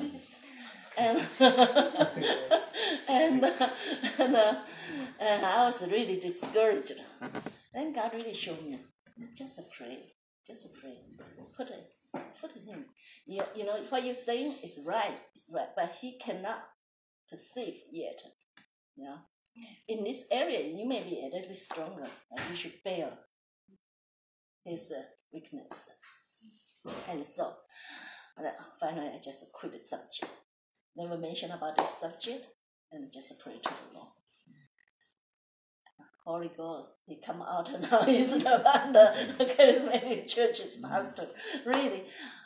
[0.99, 1.19] And
[3.09, 3.69] and, uh,
[4.19, 4.55] and, uh,
[5.21, 6.93] and I was really discouraged.
[7.73, 8.79] Then God really showed me,
[9.37, 10.15] just pray,
[10.47, 10.97] just pray,
[11.57, 11.87] put it,
[12.41, 12.87] put him.
[13.27, 16.63] You, you know what you're saying is right, is right, but he cannot
[17.29, 18.21] perceive yet.
[18.99, 19.19] Know,
[19.89, 23.11] in this area you may be a little bit stronger, but you should bear
[24.65, 25.91] his uh, weakness.
[27.11, 27.53] And so,
[28.81, 30.33] finally, I just quit the subject
[30.96, 32.48] never mention about this subject
[32.92, 34.08] and just pray to the Lord.
[36.26, 41.28] Holy Ghost, he come out and now he's the, the charismatic church's pastor.
[41.66, 42.04] Really,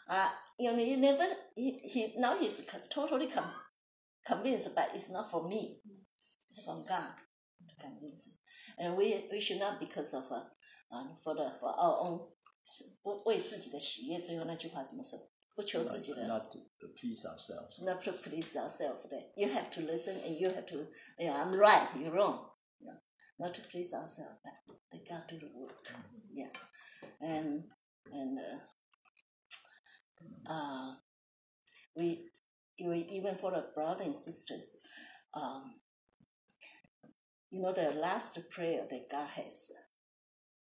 [0.10, 3.52] uh, you know, you never, he, he now he's totally com-
[4.26, 5.82] convinced, but it's not for me.
[6.48, 7.12] It's from God
[7.68, 8.34] to convince him.
[8.78, 10.44] And we, we should not because of, uh,
[10.92, 12.32] uh, for the, for our own,
[13.04, 15.20] 不为自己的喜悦，最后那句话怎么说？
[15.60, 17.82] 不求自己的 not to please ourselves.
[17.82, 19.08] not to please ourselves.
[19.10, 20.86] That you have to listen and you have to,
[21.18, 22.50] you know, I'm right, you're wrong.
[22.80, 22.98] Yeah.
[23.40, 24.54] Not to please ourselves, but
[24.92, 25.88] let God do the work.
[26.34, 26.52] Yeah.
[27.22, 27.64] And
[28.12, 28.60] and uh,
[30.52, 30.96] uh
[31.96, 32.26] we,
[32.84, 34.76] we even for the brothers and sisters,
[35.34, 35.76] um,
[37.50, 39.72] you know the last prayer that God has,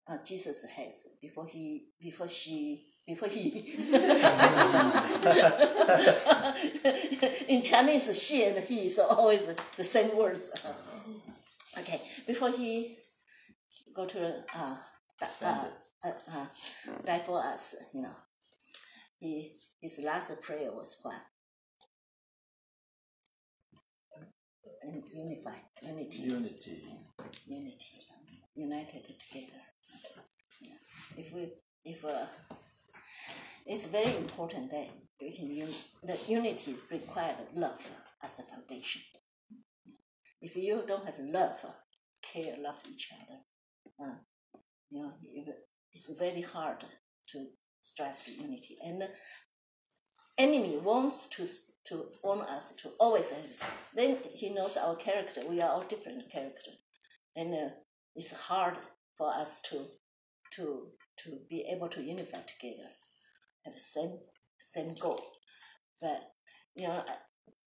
[0.06, 3.75] uh, Jesus has before he before she before he.
[7.47, 9.47] In Chinese, she and he is always
[9.77, 10.51] the same words.
[11.79, 12.97] Okay, before he
[13.95, 14.75] go to uh,
[15.41, 15.65] uh,
[16.03, 16.45] uh, uh,
[17.05, 18.15] die for us, you know,
[19.19, 21.15] he his last prayer was what?
[25.13, 26.81] Unify, unity Unity.
[27.47, 27.97] unity,
[28.55, 29.61] united together.
[30.61, 30.73] Yeah.
[31.17, 31.49] If we,
[31.85, 32.25] if uh,
[33.65, 34.89] it's very important that
[35.19, 37.89] we can un- the unity required love
[38.23, 39.01] as a foundation.
[40.41, 41.63] If you don't have love,
[42.21, 43.39] care, love each other,
[44.03, 44.15] uh,
[44.89, 45.13] you know,
[45.93, 46.83] it's very hard
[47.27, 47.47] to
[47.81, 48.77] strive for unity.
[48.83, 49.07] And
[50.37, 51.45] enemy wants to
[51.83, 53.69] to want us to always have.
[53.95, 55.41] Then he knows our character.
[55.49, 56.71] We are all different character
[57.35, 57.69] and uh,
[58.15, 58.77] it's hard
[59.17, 59.85] for us to
[60.51, 60.87] to
[61.17, 62.89] to be able to unify together,
[63.65, 64.19] have the same
[64.57, 65.21] same goal.
[66.01, 66.33] But
[66.75, 67.03] you know,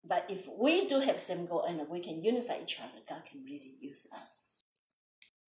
[0.03, 3.43] but if we do have same goal and we can unify each other, God can
[3.43, 4.49] really use us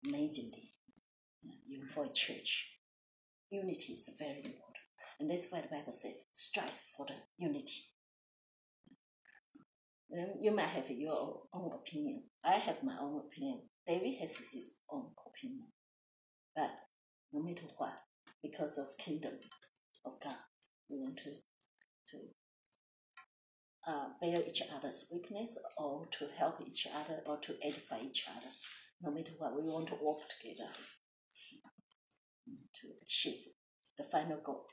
[0.07, 0.71] amazingly.
[1.41, 2.77] Yeah, Even for a church,
[3.49, 4.85] unity is very important,
[5.19, 7.89] and that's why the Bible says, "Strive for the unity."
[10.39, 12.29] You might have your own opinion.
[12.43, 13.61] I have my own opinion.
[13.87, 15.69] David has his own opinion.
[16.55, 16.69] But
[17.31, 17.99] no matter what,
[18.43, 19.39] because of kingdom
[20.05, 20.35] of God,
[20.89, 21.31] we want to
[22.11, 22.17] to
[23.87, 28.49] uh, bear each other's weakness or to help each other or to edify each other.
[29.01, 30.69] No matter what, we want to work together
[32.81, 33.47] to achieve
[33.97, 34.67] the final goal,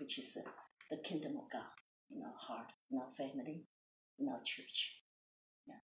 [0.00, 0.50] which is uh,
[0.90, 1.72] the kingdom of God
[2.10, 3.64] in our heart, in our family,
[4.18, 5.02] in our church.
[5.66, 5.74] Yeah.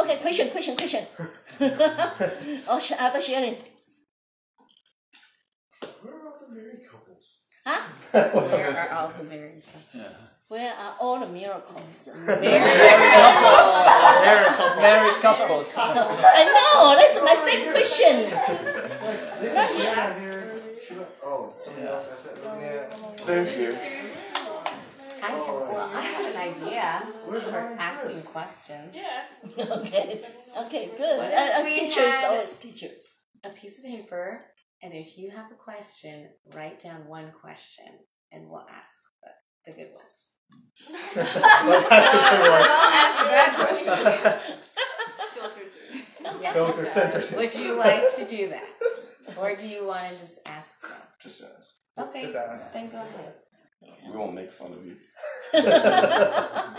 [0.00, 1.06] Okay, question, question, question.
[2.68, 3.54] oh, sh- other sharing.
[6.02, 7.34] Where are all the married couples?
[7.66, 7.82] Huh?
[8.12, 10.12] Where are all the married couples?
[10.48, 12.10] Where are all the miracles?
[12.26, 12.60] Married
[15.22, 15.72] couples.
[15.76, 18.26] I know, that's my same question.
[21.24, 22.60] Oh, somebody else asked that.
[22.60, 22.86] Yeah.
[23.26, 23.74] They're.
[25.22, 26.86] I have, well, I have an idea
[27.24, 28.26] Where's for asking Chris?
[28.26, 28.94] questions.
[29.58, 30.20] okay,
[30.66, 31.18] okay, good.
[31.18, 32.88] What A, a teacher is had- always teacher.
[33.42, 34.44] A piece of paper,
[34.84, 37.86] and if you have a question, write down one question,
[38.30, 40.36] and we'll ask the, the good ones.
[41.16, 42.18] Like Pastor
[46.40, 46.52] Yes.
[46.54, 47.36] Filter censorship.
[47.38, 48.68] Would you like to do that?
[49.38, 50.90] Or do you want to just ask them?
[51.20, 52.08] Just ask.
[52.08, 52.72] Okay, Just ask.
[52.72, 53.34] then go ahead.
[54.10, 54.96] We won't make fun of you.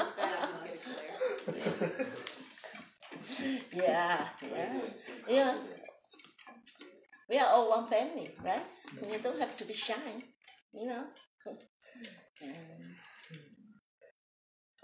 [3.74, 4.80] Yeah, yeah,
[5.28, 5.58] yeah.
[7.30, 8.61] We are all one family, right?
[9.11, 9.95] You don't have to be shy,
[10.73, 11.03] you know.
[12.43, 12.95] Um,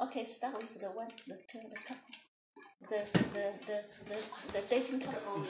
[0.07, 2.15] okay, start with the one, the two, the couple,
[2.89, 2.99] the
[3.33, 3.77] the the
[4.09, 4.17] the,
[4.53, 5.43] the dating couple.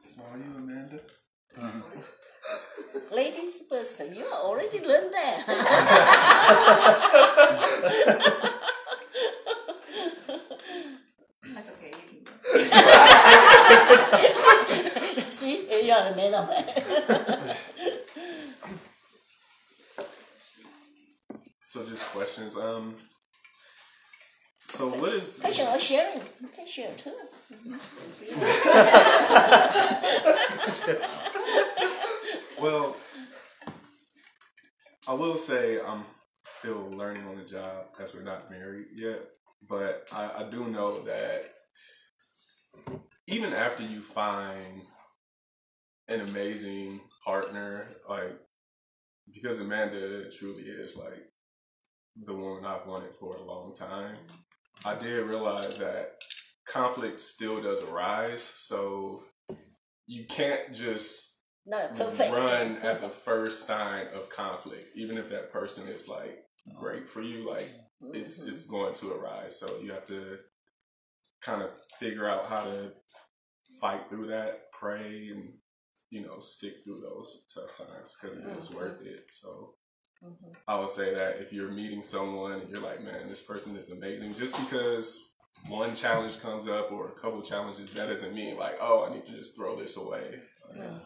[0.00, 1.00] Smile you, Amanda.
[3.12, 4.00] Ladies first.
[4.00, 5.44] You already learned that.
[11.54, 11.90] That's okay.
[11.90, 12.32] You can go.
[15.90, 17.56] See, you are the man of it.
[21.62, 22.56] So just questions.
[22.56, 22.96] Um.
[24.64, 25.38] So what is?
[25.40, 26.18] Question or sharing?
[26.40, 27.12] You can share too.
[32.60, 32.94] Well,
[35.08, 36.04] I will say I'm
[36.44, 39.22] still learning on the job as we're not married yet.
[39.66, 41.46] But I, I do know that
[43.26, 44.82] even after you find
[46.10, 48.38] an amazing partner, like
[49.32, 51.22] because Amanda truly is like
[52.24, 54.16] the woman I've wanted for a long time,
[54.84, 56.12] I did realize that
[56.66, 58.42] conflict still does arise.
[58.42, 59.24] So
[60.06, 61.42] you can't just
[62.32, 66.38] run at the first sign of conflict, even if that person is like
[66.78, 67.48] great for you.
[67.48, 67.68] Like
[68.14, 68.48] it's mm-hmm.
[68.48, 70.38] it's going to arise, so you have to
[71.42, 72.92] kind of figure out how to
[73.80, 75.52] fight through that, pray, and
[76.10, 79.24] you know stick through those tough times because it is worth it.
[79.32, 79.74] So.
[80.22, 80.54] Mhm.
[80.68, 83.88] I would say that if you're meeting someone and you're like, man, this person is
[83.88, 85.18] amazing, just because
[85.66, 89.24] one challenge comes up or a couple challenges, that doesn't mean like, oh, I need
[89.24, 90.42] to just throw this away.
[90.58, 90.98] So, Yeah.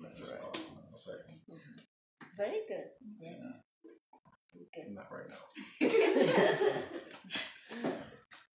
[0.00, 0.52] that's just all
[0.92, 1.12] I'll say.
[2.36, 2.88] Very good.
[3.20, 3.52] Yeah.
[4.74, 4.92] Good.
[4.92, 5.44] Not right now.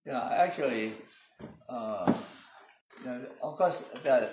[0.04, 0.92] Yeah, actually,
[1.68, 2.12] uh,
[3.00, 4.32] you know, of course, the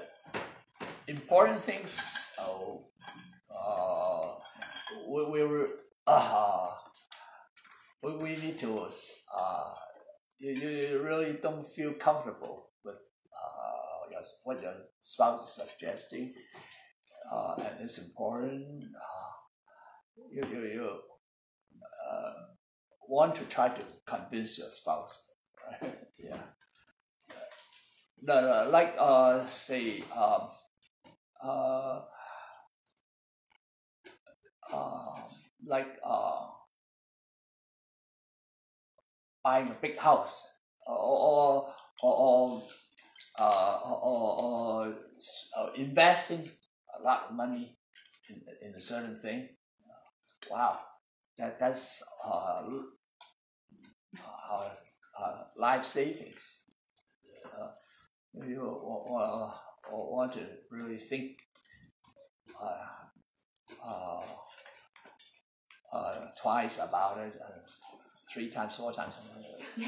[1.09, 2.29] important things.
[2.39, 2.85] Oh,
[3.51, 4.35] uh,
[5.07, 5.65] we we
[6.07, 6.71] uh,
[8.03, 9.73] we, we need to uh,
[10.39, 16.33] you, you really don't feel comfortable with uh, your, what your spouse is suggesting,
[17.33, 18.83] uh, and it's important.
[18.83, 19.31] Uh,
[20.31, 20.99] you you you
[22.11, 22.33] uh,
[23.07, 25.31] want to try to convince your spouse,
[25.65, 25.95] right?
[26.21, 26.41] Yeah.
[28.21, 30.49] No, no, like uh, say um,
[31.43, 32.01] uh,
[34.73, 35.21] uh,
[35.65, 36.47] like uh,
[39.43, 40.47] buying a big house
[40.87, 42.61] or or or, or,
[43.39, 44.95] uh, or, or,
[45.57, 46.49] or investing
[46.97, 47.77] a lot of money
[48.29, 49.49] in, in a certain thing.
[50.49, 50.79] Wow,
[51.37, 52.63] that that's uh,
[54.51, 54.69] uh,
[55.19, 56.61] uh, life savings.
[57.45, 57.71] Uh,
[58.45, 58.63] you
[59.19, 59.51] uh,
[59.91, 61.37] want to really think
[62.61, 62.85] uh,
[63.85, 64.21] uh,
[65.93, 67.51] uh, twice about it, uh,
[68.33, 69.13] three times, four times.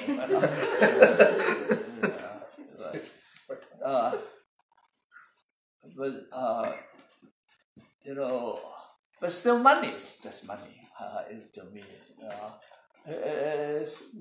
[3.48, 4.12] but, uh,
[5.98, 6.14] but
[8.04, 8.60] you know,
[9.20, 10.88] but still, money is just money.
[11.00, 11.22] Uh,
[11.54, 11.84] to me,
[12.28, 12.52] uh,
[13.08, 14.16] it's,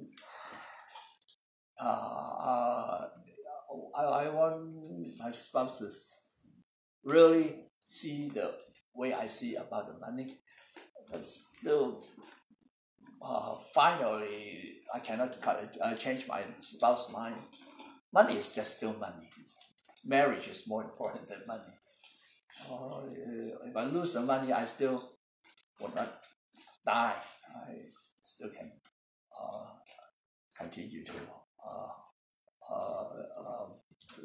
[1.83, 3.07] uh,
[3.97, 5.89] I, I want my spouse to
[7.05, 8.55] really see the
[8.95, 10.39] way I see about the money.
[11.11, 12.03] But still,
[13.23, 17.37] uh, finally, I cannot cut, uh, change my spouse's mind.
[18.13, 19.29] Money is just still money.
[20.05, 21.75] Marriage is more important than money.
[22.71, 23.03] Uh,
[23.69, 25.13] if I lose the money, I still
[25.81, 26.23] will not
[26.85, 27.17] die.
[27.55, 27.75] I
[28.25, 28.71] still can
[29.41, 29.67] uh,
[30.59, 31.89] continue to uh,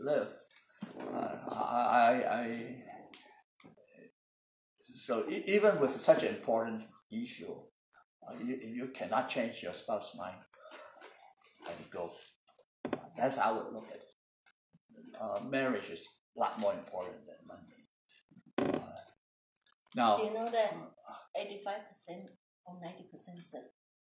[0.06, 0.28] live.
[1.14, 2.76] Uh, I, I, I,
[4.82, 7.54] so even with such an important issue,
[8.28, 10.38] uh, you, you cannot change your spouse's mind,
[11.66, 12.12] let it go.
[13.18, 14.02] That's how I would look at it.
[15.20, 18.74] Uh, marriage is a lot more important than money.
[18.76, 18.80] Uh,
[19.96, 20.74] now, Do you know that
[21.40, 22.30] eighty-five percent
[22.66, 23.38] or ninety percent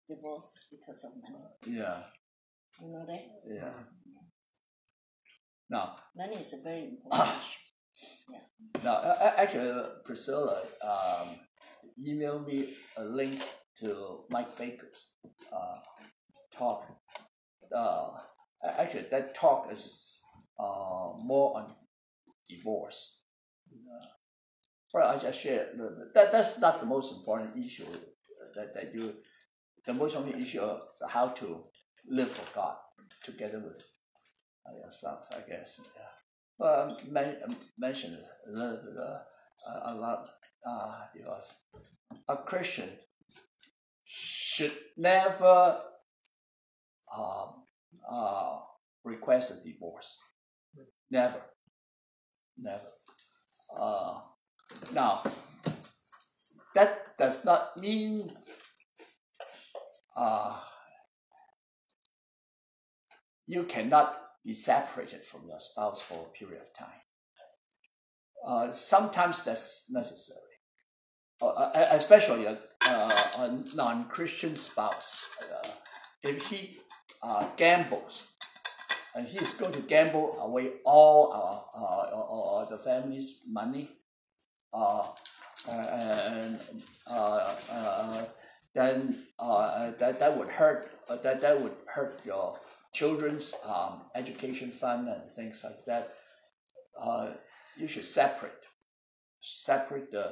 [0.07, 1.43] divorce because of money?
[1.67, 1.97] yeah,
[2.81, 3.73] You know that yeah.
[5.69, 7.59] Now, money is a very important issue.
[8.83, 11.27] Now, a- a- actually, uh, Priscilla um,
[12.07, 13.41] emailed me a link
[13.79, 15.13] to Mike Baker's
[15.51, 15.79] uh,
[16.51, 16.85] talk.
[17.75, 18.09] Uh,
[18.63, 20.19] actually, that talk is
[20.59, 21.73] uh, more on
[22.49, 23.23] divorce.
[23.71, 24.05] Uh,
[24.93, 26.31] well, I just shared the- that.
[26.31, 27.85] That's not the most important issue
[28.55, 29.15] that, that you.
[29.85, 31.63] The most important issue is how to
[32.09, 32.75] live for God
[33.23, 33.83] together with
[34.65, 34.71] uh,
[35.35, 35.81] I guess.
[35.95, 36.01] Yeah.
[36.57, 40.29] Well, I men- mentioned a little bit uh, about
[40.65, 41.53] uh, divorce.
[42.27, 42.89] A Christian
[44.03, 45.81] should never
[47.17, 47.63] um,
[48.09, 48.59] uh,
[49.03, 50.19] request a divorce.
[51.11, 51.41] Never.
[52.57, 52.89] Never.
[53.77, 54.19] Uh,
[54.93, 55.21] now,
[56.73, 58.29] that does not mean
[60.17, 60.57] uh,
[63.47, 67.01] you cannot be separated from your spouse for a period of time.
[68.45, 70.39] Uh, sometimes that's necessary,
[71.41, 75.29] uh, uh, especially a, uh, a non-Christian spouse.
[75.41, 75.69] Uh,
[76.21, 76.77] if he
[77.57, 78.27] gambles,
[79.15, 83.89] and he is going to gamble away all our, the family's money,
[85.67, 86.59] and
[88.75, 90.91] then that that would hurt.
[91.07, 92.59] That that would hurt your
[92.95, 96.07] children's um, education fund and things like that,
[97.01, 97.33] uh,
[97.77, 98.63] you should separate,
[99.41, 100.27] separate the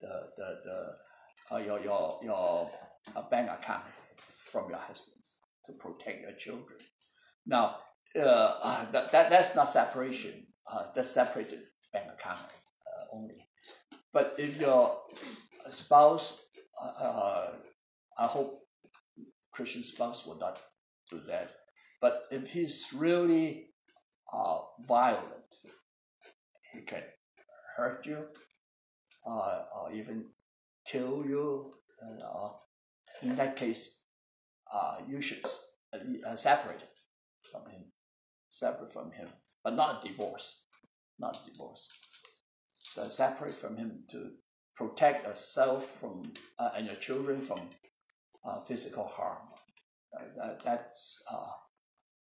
[0.00, 0.78] the the, the
[1.54, 2.70] uh, your your your
[3.14, 3.84] uh, bank account
[4.16, 6.78] from your husband's to protect your children.
[7.46, 7.76] Now,
[8.16, 10.46] uh, uh, that, that that's not separation.
[10.70, 11.60] Uh, that's separated
[11.92, 13.46] bank account uh, only.
[14.12, 14.98] But if your
[15.70, 16.40] spouse,
[16.98, 18.60] I hope
[19.52, 20.58] Christian spouse will not
[21.10, 21.57] do that.
[22.00, 23.70] But if he's really
[24.32, 25.56] uh, violent,
[26.72, 27.02] he can
[27.76, 28.26] hurt you,
[29.26, 30.26] uh, or even
[30.86, 31.72] kill you.
[32.02, 32.50] And, uh,
[33.22, 34.04] in that case,
[34.72, 35.44] uh, you should
[35.92, 36.82] uh, separate
[37.50, 37.86] from him,
[38.48, 39.28] separate from him,
[39.64, 40.66] but not divorce,
[41.18, 41.88] not divorce.
[42.70, 44.32] So separate from him to
[44.76, 47.60] protect yourself from uh, and your children from
[48.66, 49.48] physical harm.
[50.36, 51.22] That, that's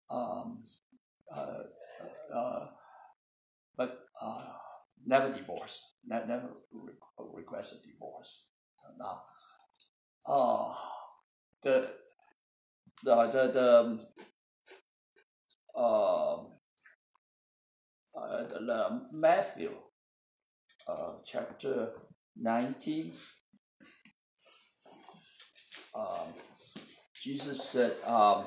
[0.09, 0.63] um,
[1.35, 1.63] uh,
[2.33, 2.67] uh,
[3.77, 4.43] but uh,
[5.05, 6.93] never divorce, ne- never re-
[7.33, 8.51] request a divorce.
[8.97, 9.21] Now,
[10.27, 10.73] uh,
[11.61, 11.93] the
[13.03, 13.79] the the the
[15.79, 16.47] um,
[18.15, 19.71] uh, the, the Matthew
[20.87, 21.91] uh, chapter
[22.35, 23.13] nineteen.
[25.95, 26.33] Um,
[27.21, 28.45] Jesus said, um,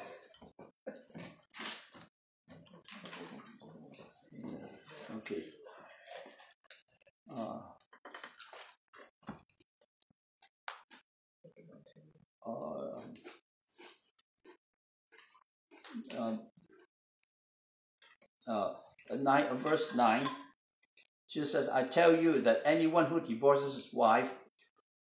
[4.33, 5.43] yeah, okay.
[7.37, 7.59] Uh,
[16.19, 16.41] um,
[18.49, 18.73] uh,
[19.19, 20.23] nine, uh, verse 9,
[21.31, 24.35] Jesus says, I tell you that anyone who divorces his wife,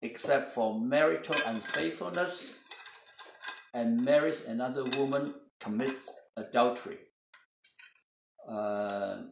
[0.01, 2.57] except for marital unfaithfulness,
[3.73, 6.97] and marries another woman, commits adultery.
[8.47, 9.23] Uh,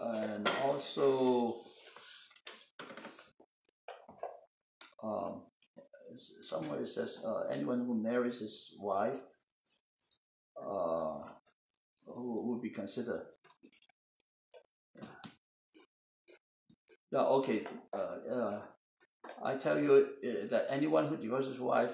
[0.00, 1.60] and also,
[5.02, 5.42] um,
[6.16, 9.20] somewhere it says uh, anyone who marries his wife
[10.60, 11.18] uh,
[12.06, 13.26] who would be considered.
[17.10, 17.64] Yeah, okay.
[17.92, 18.62] Uh, uh,
[19.42, 21.92] I tell you uh, that anyone who divorces his wife,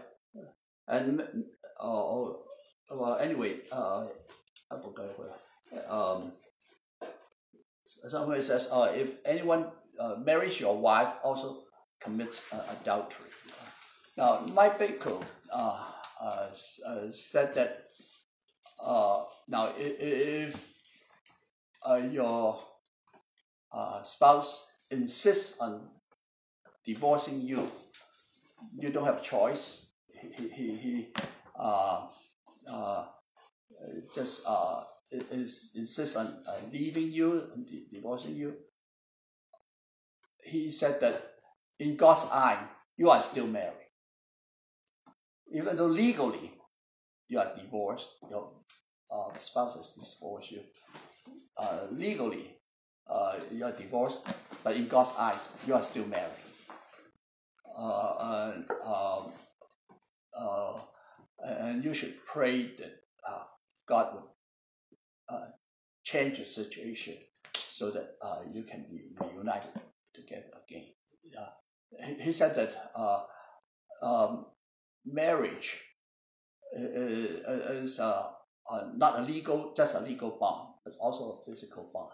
[0.88, 1.20] and
[1.80, 2.32] uh,
[2.90, 4.06] well, anyway, uh,
[4.70, 5.30] I forgot where.
[5.88, 6.32] Um,
[8.04, 9.66] it says, uh, if anyone
[9.98, 11.64] uh, marries your wife, also
[12.00, 13.30] commits uh, adultery.
[14.16, 15.18] Now, Mike Baker
[15.52, 15.84] uh,
[16.20, 16.48] uh,
[16.86, 17.84] uh, said that
[19.48, 20.68] now if
[22.10, 22.58] your
[24.02, 25.88] spouse insists on
[26.84, 27.70] divorcing you,
[28.78, 29.90] you don't have choice.
[30.08, 31.12] He, he, he,
[34.14, 34.46] just
[35.10, 36.34] is, insists on
[36.72, 38.56] leaving you, and di- divorcing you.
[40.44, 41.22] He said that
[41.78, 42.62] in God's eye,
[42.96, 43.90] you are still married.
[45.52, 46.52] Even though legally
[47.28, 48.50] you are divorced, your
[49.12, 50.60] uh, spouse has divorced you.
[51.56, 52.56] Uh, legally,
[53.08, 54.20] uh, you are divorced,
[54.62, 56.44] but in God's eyes, you are still married.
[57.76, 59.32] Uh, and, um,
[60.38, 60.78] uh,
[61.42, 63.44] and you should pray that uh,
[63.86, 64.33] God would
[66.14, 67.14] change the situation
[67.54, 69.70] so that uh, you can be reunited
[70.14, 70.86] together again.
[71.24, 72.06] Yeah.
[72.06, 73.20] He, he said that uh,
[74.02, 74.46] um,
[75.04, 75.80] marriage
[76.76, 78.26] i- i- is uh,
[78.70, 82.12] uh, not a legal, just a legal bond, but also a physical bond.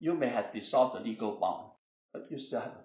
[0.00, 1.68] You may have dissolved the legal bond,
[2.12, 2.84] but you still have a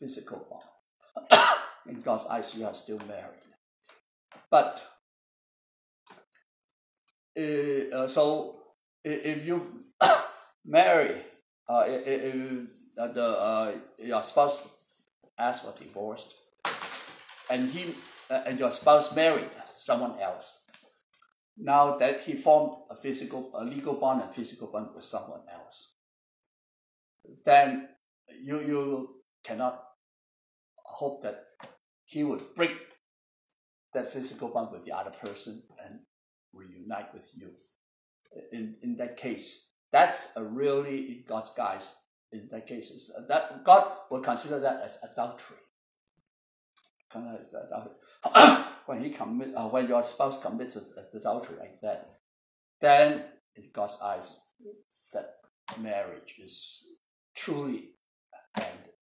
[0.00, 1.30] physical bond.
[1.88, 3.40] In God's eyes, you are still married.
[4.50, 4.82] But
[7.38, 8.63] uh, uh, so
[9.04, 9.84] if you
[10.64, 11.14] marry,
[11.68, 14.68] uh, if uh, the uh, your spouse
[15.38, 16.34] asks for divorce,
[17.50, 17.94] and he
[18.30, 20.58] uh, and your spouse married someone else.
[21.56, 25.94] Now that he formed a physical, a legal bond and physical bond with someone else,
[27.44, 27.88] then
[28.42, 29.08] you you
[29.44, 29.80] cannot
[30.84, 31.44] hope that
[32.04, 32.72] he would break
[33.92, 36.00] that physical bond with the other person and
[36.52, 37.50] reunite with you.
[38.52, 41.96] In in that case, that's a really God's guise.
[42.32, 45.58] In that case, that God will consider that as adultery.
[47.14, 47.94] As adultery.
[48.86, 50.76] when he commit, uh, when your spouse commits
[51.14, 52.10] adultery like that,
[52.80, 53.24] then
[53.54, 54.40] in God's eyes,
[55.12, 55.34] that
[55.80, 56.84] marriage is
[57.36, 57.90] truly
[58.56, 58.94] ended.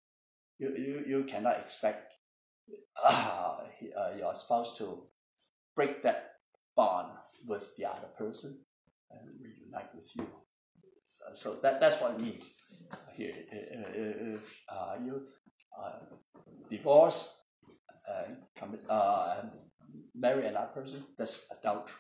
[0.59, 2.13] You you, you cannot expect
[3.03, 3.57] uh,
[3.97, 5.07] uh, your spouse to
[5.75, 6.33] break that
[6.77, 7.13] bond
[7.47, 8.59] with the other person
[9.73, 10.27] reunite with you.
[11.07, 12.51] So, so that that's what it means.
[13.17, 15.23] Here, uh, uh, if uh, you
[15.79, 15.99] uh,
[16.71, 17.29] divorce
[18.09, 19.43] and commit uh,
[20.15, 21.97] marry another person, that's adultery.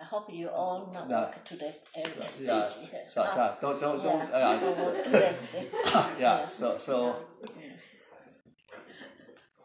[0.00, 1.30] I hope you all not Yeah.
[1.44, 2.46] to that area stage.
[2.46, 2.92] Yeah.
[2.92, 3.08] Yeah.
[3.08, 4.30] So, so don't don't don't.
[4.30, 5.68] yeah, Uh, will do that stage.
[6.20, 6.48] yeah.
[6.48, 7.16] So so.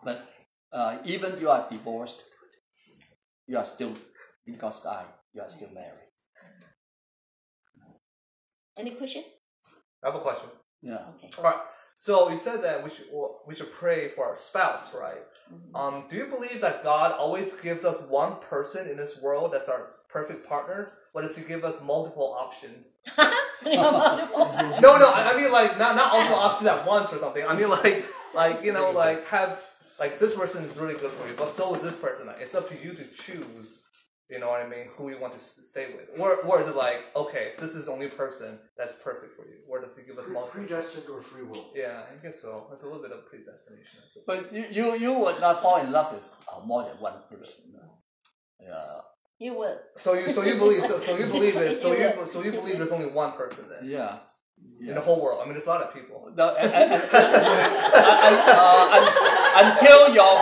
[0.04, 0.22] But
[0.72, 2.22] uh, even you are divorced,
[3.48, 3.94] you are still
[4.46, 5.06] in God's eye.
[5.34, 6.04] You are still married.
[8.78, 9.24] Any question?
[10.04, 10.50] I have a question.
[10.82, 11.06] Yeah.
[11.16, 11.30] Okay.
[11.38, 11.60] All right.
[11.96, 13.06] So you said that we should
[13.48, 15.24] we should pray for our spouse, right?
[15.74, 19.70] Um, do you believe that God always gives us one person in this world that's
[19.70, 22.92] our perfect partner, or does He give us multiple options?
[23.66, 23.72] No,
[25.00, 27.44] no, I I mean like not not multiple options at once or something.
[27.48, 28.06] I mean like
[28.36, 29.64] like you know like have
[30.00, 32.28] like this person is really good for you, but so is this person.
[32.28, 33.80] Like, it's up to you to choose
[34.30, 34.88] You know what I mean?
[34.98, 37.92] Who you want to stay with, or or is it like okay, this is the
[37.92, 39.58] only person that's perfect for you?
[39.70, 40.62] Or does it give us multiple?
[40.62, 41.66] Predestined or free will?
[41.76, 42.68] Yeah, I guess so.
[42.74, 44.00] It's a little bit of predestination.
[44.04, 44.22] I.
[44.26, 47.66] But you, you, you would not fall in love with uh, more than one person.
[48.60, 49.02] Yeah.
[49.38, 49.78] You will.
[49.98, 52.52] So you so you believe so, so you believe it so you You so you
[52.52, 54.18] believe there's only one person then Yeah.
[54.80, 55.40] in the whole world.
[55.42, 56.32] I mean, there's a lot of people.
[56.36, 57.04] No, and- and- and-
[58.28, 60.34] and, uh, un- until your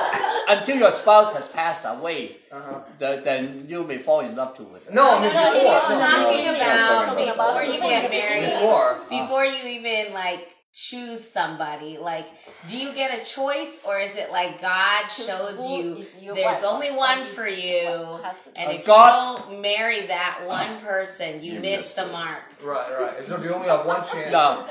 [0.50, 2.80] until your spouse has passed away, Uh-huh.
[3.00, 4.86] the, then you may fall in love too with.
[4.86, 4.96] them.
[4.96, 5.80] No, I mean No, no, he's before.
[5.80, 8.50] talking talking about- about talking about before you get married.
[8.50, 9.00] Before.
[9.10, 12.26] Before you even like choose somebody, like,
[12.68, 16.36] do you get a choice or is it like God shows who you is there's
[16.46, 18.18] wife only one for you,
[18.58, 22.42] and if God- you don't marry that one person, you, You miss missed the mark.
[22.64, 23.28] Right, right.
[23.28, 24.32] So you only have one chance.
[24.32, 24.66] Now,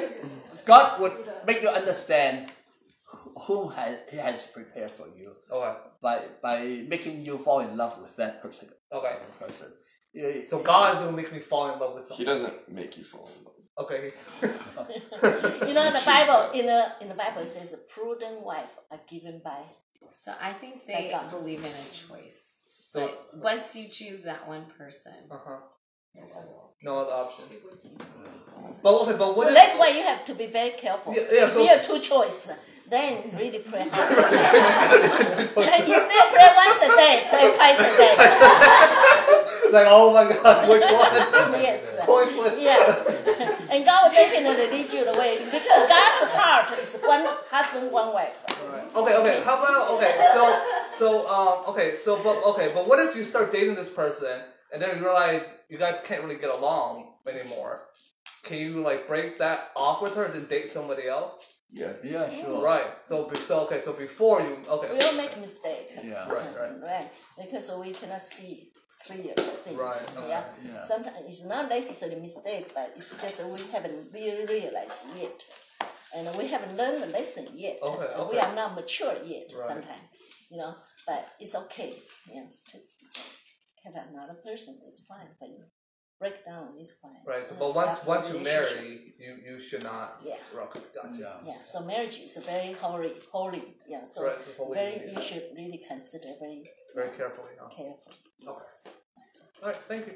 [0.64, 1.12] God would
[1.46, 2.48] make you understand
[3.46, 5.78] whom has, He has prepared for you Okay.
[6.00, 8.68] by by making you fall in love with that person.
[8.92, 9.16] Okay.
[9.40, 9.68] person.
[10.44, 12.18] So God is gonna make me fall in love with someone.
[12.18, 13.54] He doesn't make you fall in love.
[13.82, 14.12] Okay.
[15.68, 19.00] You know, the Bible in the in the Bible it says a prudent wife are
[19.08, 19.62] given by.
[20.14, 21.30] So I think they Like God.
[21.30, 22.38] believe in a choice.
[22.66, 23.12] So- But
[23.50, 25.56] once you choose that one person, uh-huh.
[26.82, 27.44] No other option.
[28.82, 31.14] But okay, but So what if- that's why you have to be very careful.
[31.14, 32.58] Yeah, yeah, if so- you have two choices,
[32.88, 34.12] then really pray hard.
[35.56, 38.14] Instead pray once a day, pray twice a day.
[39.72, 41.60] like oh my god, which one?
[41.60, 42.04] Yes.
[42.04, 42.54] Flip.
[42.58, 43.22] Yeah.
[43.72, 48.12] And God will definitely lead you the way because God's heart is one husband, one
[48.12, 48.44] wife.
[48.94, 49.42] Okay, okay.
[49.44, 50.12] How about okay?
[50.34, 50.42] So,
[50.90, 51.96] so um, okay.
[51.96, 55.56] So, but okay, but what if you start dating this person and then you realize
[55.70, 57.82] you guys can't really get along anymore?
[58.42, 61.51] Can you like break that off with her and then date somebody else?
[61.72, 61.92] Yeah.
[62.04, 62.40] yeah, mm-hmm.
[62.44, 62.64] sure.
[62.64, 62.84] Right.
[63.02, 63.80] So, be- so okay.
[63.80, 64.92] So before you okay.
[64.92, 65.88] We all make mistake.
[66.04, 66.28] Yeah.
[66.28, 66.72] Right, right.
[66.82, 67.08] Right.
[67.40, 68.68] Because we cannot see
[69.06, 69.78] clear things.
[69.78, 70.28] Right, okay.
[70.28, 70.44] Yeah.
[70.64, 70.80] Yeah.
[70.82, 75.44] Sometimes it's not necessarily mistake, but it's just that we haven't really realized yet.
[76.14, 77.78] And we haven't learned the lesson yet.
[77.82, 79.68] Okay, And We are not mature yet Right.
[79.68, 80.08] sometimes.
[80.50, 80.74] You know,
[81.06, 81.94] but it's okay.
[82.30, 82.44] Yeah.
[82.70, 82.78] To
[83.84, 85.28] have another person, it's fine.
[85.40, 85.81] But break
[86.44, 87.22] down is fine.
[87.26, 87.46] Right.
[87.46, 90.20] So, but once once you marry, you you should not.
[90.24, 90.36] Yeah.
[90.64, 91.16] Okay, gotcha.
[91.18, 91.36] Yeah.
[91.46, 93.62] Yeah, so marriage is a very holy, holy.
[93.88, 96.62] Yeah, so Right, holy, very you should really consider very
[96.94, 97.54] Very carefully.
[97.60, 97.68] Huh?
[97.68, 98.16] carefully.
[98.38, 98.66] Yes.
[99.62, 99.76] All right.
[99.88, 100.14] Thank you.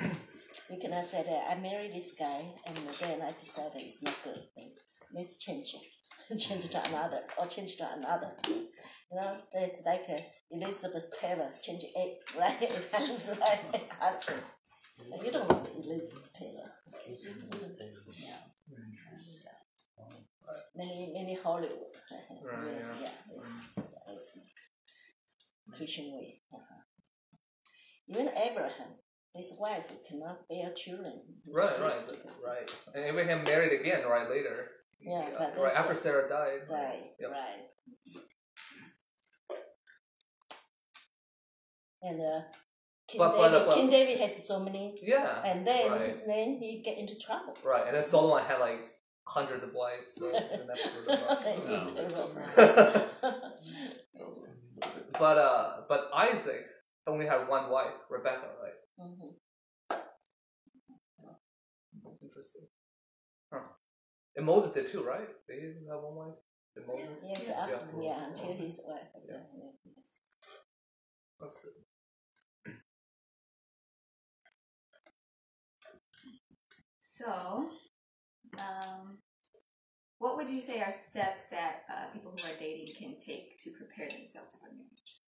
[0.70, 4.40] You cannot say that I married this guy and then I decided it's not good.
[5.12, 6.38] Let's change it.
[6.40, 8.32] change it to another or change to another.
[8.48, 10.06] You know, that's like
[10.50, 12.58] Elizabeth Taylor change egg, right?
[12.92, 14.40] That's like husband.
[15.24, 16.70] You don't know Elizabeth Taylor.
[18.14, 18.36] Yeah.
[20.76, 21.94] Many many Hollywood.
[22.44, 22.94] Right, yeah.
[23.00, 23.54] yeah, it's,
[24.08, 24.32] it's
[25.76, 26.40] Christian way.
[26.52, 26.80] Uh-huh.
[28.08, 28.98] Even Abraham,
[29.34, 31.22] his wife cannot bear children.
[31.44, 31.80] He's Right.
[31.80, 32.02] Right.
[32.44, 32.76] Right.
[32.94, 34.04] And Abraham married again.
[34.06, 34.70] Right later.
[35.00, 36.60] Yeah, but right after Sarah died.
[36.70, 37.30] Right, Yep.
[37.30, 37.62] right.
[42.02, 42.40] And uh,
[43.14, 45.42] King But- but- David, but- King David has so many, Yeah.
[45.46, 46.18] and then Right.
[46.26, 47.54] then he get into trouble.
[47.62, 48.80] Right, and then Solomon had like
[49.26, 51.40] hundreds of wives, so that's screwed him up.
[55.18, 56.64] But uh, but Isaac
[57.06, 58.78] only had one wife, Rebecca, right?
[59.00, 59.30] Mhm.
[62.22, 62.66] Interesting.
[63.52, 63.60] Huh.
[64.36, 65.28] And Moses did too, right?
[65.46, 66.34] Did he have one wife?
[66.74, 67.24] Did Moses?
[67.28, 67.62] Yes, Yeah.
[67.62, 69.06] after, yeah, until his wife.
[69.28, 69.40] Yeah.
[69.54, 69.70] Yeah.
[71.40, 71.72] That's good.
[77.16, 77.70] So,
[78.58, 79.18] um,
[80.18, 83.70] what would you say are steps that uh, people who are dating can take to
[83.70, 85.20] prepare themselves for marriage?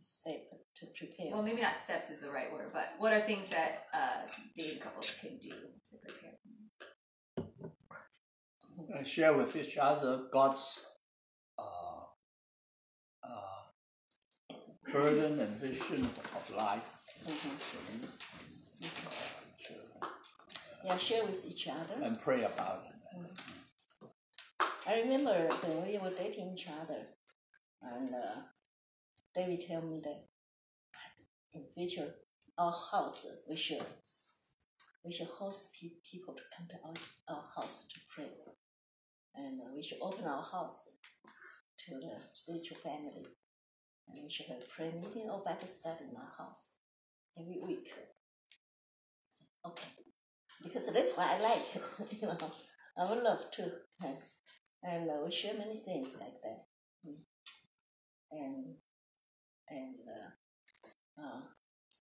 [0.00, 0.40] Step
[0.76, 1.32] to prepare.
[1.32, 4.22] Well, maybe not steps is the right word, but what are things that uh,
[4.56, 6.38] dating couples can do to prepare?
[8.96, 10.86] And share with each other God's
[11.58, 12.04] uh,
[13.22, 14.54] uh,
[14.90, 16.90] burden and vision of life.
[17.26, 18.08] Mhm.
[18.80, 19.37] Uh, to-
[20.84, 22.02] Yeah, share with each other.
[22.02, 22.94] and pray about it.
[24.86, 27.00] I remember when we were dating each other,
[27.82, 28.40] and uh,
[29.34, 30.24] David told me that
[31.52, 32.14] in future
[32.56, 33.84] our house we should
[35.04, 38.30] we should host pe- people to come to our, our house to pray,
[39.34, 40.88] and uh, we should open our house
[41.78, 43.26] to the spiritual family,
[44.08, 46.72] and we should have a prayer meeting or Bible study in our house
[47.38, 47.92] every week.
[49.28, 49.88] So, okay,
[50.62, 51.66] because that's what I like,
[52.20, 52.36] you know.
[52.96, 53.70] I would love to.
[54.82, 56.58] And uh, we share many things like that.
[58.30, 58.74] And
[59.70, 61.40] and uh, uh,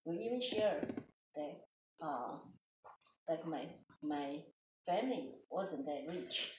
[0.05, 0.87] we even share
[1.35, 1.55] that
[2.01, 2.37] uh,
[3.29, 3.65] like my
[4.03, 4.39] my
[4.85, 6.51] family wasn't that rich,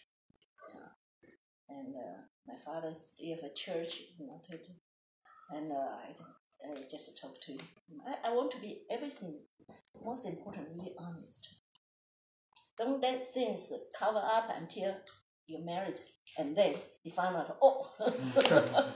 [1.69, 4.41] and uh, my father still have a church, you know,
[5.51, 6.15] and uh, I,
[6.65, 7.61] I just talked to him.
[8.07, 9.41] I, I want to be everything.
[10.05, 11.57] Most important, really honest.
[12.79, 14.95] Don't let things cover up until
[15.47, 15.95] you're married,
[16.39, 17.91] and then you find out, oh,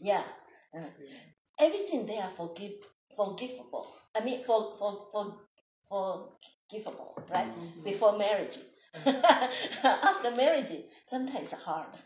[0.00, 0.22] yeah,
[0.76, 0.80] uh,
[1.58, 2.72] everything they are forgive,
[3.16, 3.86] forgivable.
[4.14, 5.38] I mean, for for for
[5.88, 7.48] forgivable, right?
[7.82, 8.58] Before marriage.
[9.84, 10.72] After marriage,
[11.02, 11.96] sometimes hard.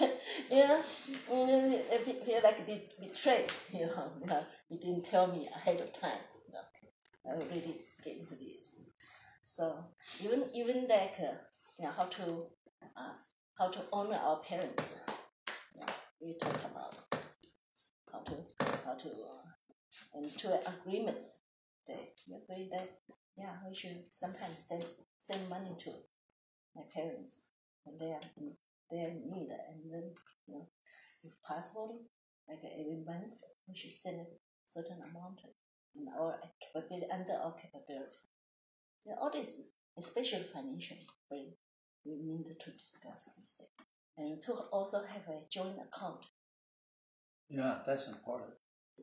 [0.50, 0.80] yeah,
[1.30, 3.50] I fe- feel like be, betrayed.
[3.72, 6.22] You know, you know, you didn't tell me ahead of time.
[6.46, 6.64] You know,
[7.26, 7.74] I already
[8.04, 8.80] get into this.
[9.42, 9.84] So
[10.24, 11.36] even even like uh,
[11.78, 12.22] you know, how to
[12.96, 13.12] uh,
[13.58, 15.00] how to honor our parents.
[15.76, 15.86] Yeah,
[16.20, 16.96] we talk about
[18.12, 18.34] how to
[18.84, 19.48] how to uh,
[20.14, 21.18] and to an agreement
[21.86, 22.88] that you agree that
[23.36, 24.84] yeah we should sometimes send
[25.18, 25.90] send money to
[26.76, 27.48] my parents
[27.84, 28.52] when they are in,
[28.90, 30.12] they are need and then
[30.46, 30.68] you know
[31.24, 32.02] if possible
[32.48, 34.26] like uh, every month we should send a
[34.64, 35.40] certain amount
[35.94, 38.28] in our capability under our capability.
[39.06, 39.62] Yeah, all this
[39.96, 40.96] especially financial
[41.30, 41.56] very
[42.04, 43.86] we need to discuss with them
[44.16, 46.26] and to also have a joint account
[47.48, 48.54] Yeah, that's important.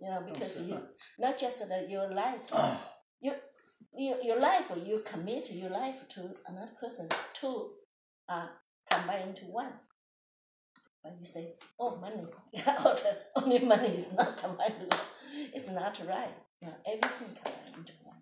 [0.01, 0.79] you oh, know, because you
[1.19, 2.93] not just that your life, ah.
[3.21, 3.33] you,
[3.97, 7.09] you your life you commit your life to another person.
[7.41, 7.71] to,
[8.29, 8.49] are
[8.89, 9.73] combined into one.
[11.03, 12.23] But you say, oh, money,
[13.35, 14.89] only money is not combined.
[14.89, 14.97] to
[15.53, 16.33] It's not right.
[16.61, 18.21] You everything combined into one.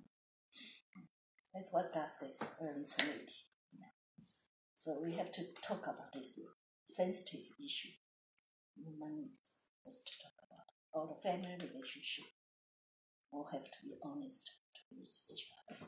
[1.54, 2.96] That's what God says, earns.
[3.72, 3.86] Yeah.
[4.76, 6.40] So we have to talk about this
[6.86, 7.90] sensitive issue.
[9.00, 12.26] Money is is to talk about or the family relationship
[13.32, 14.52] all have to be honest
[14.90, 15.88] towards each other.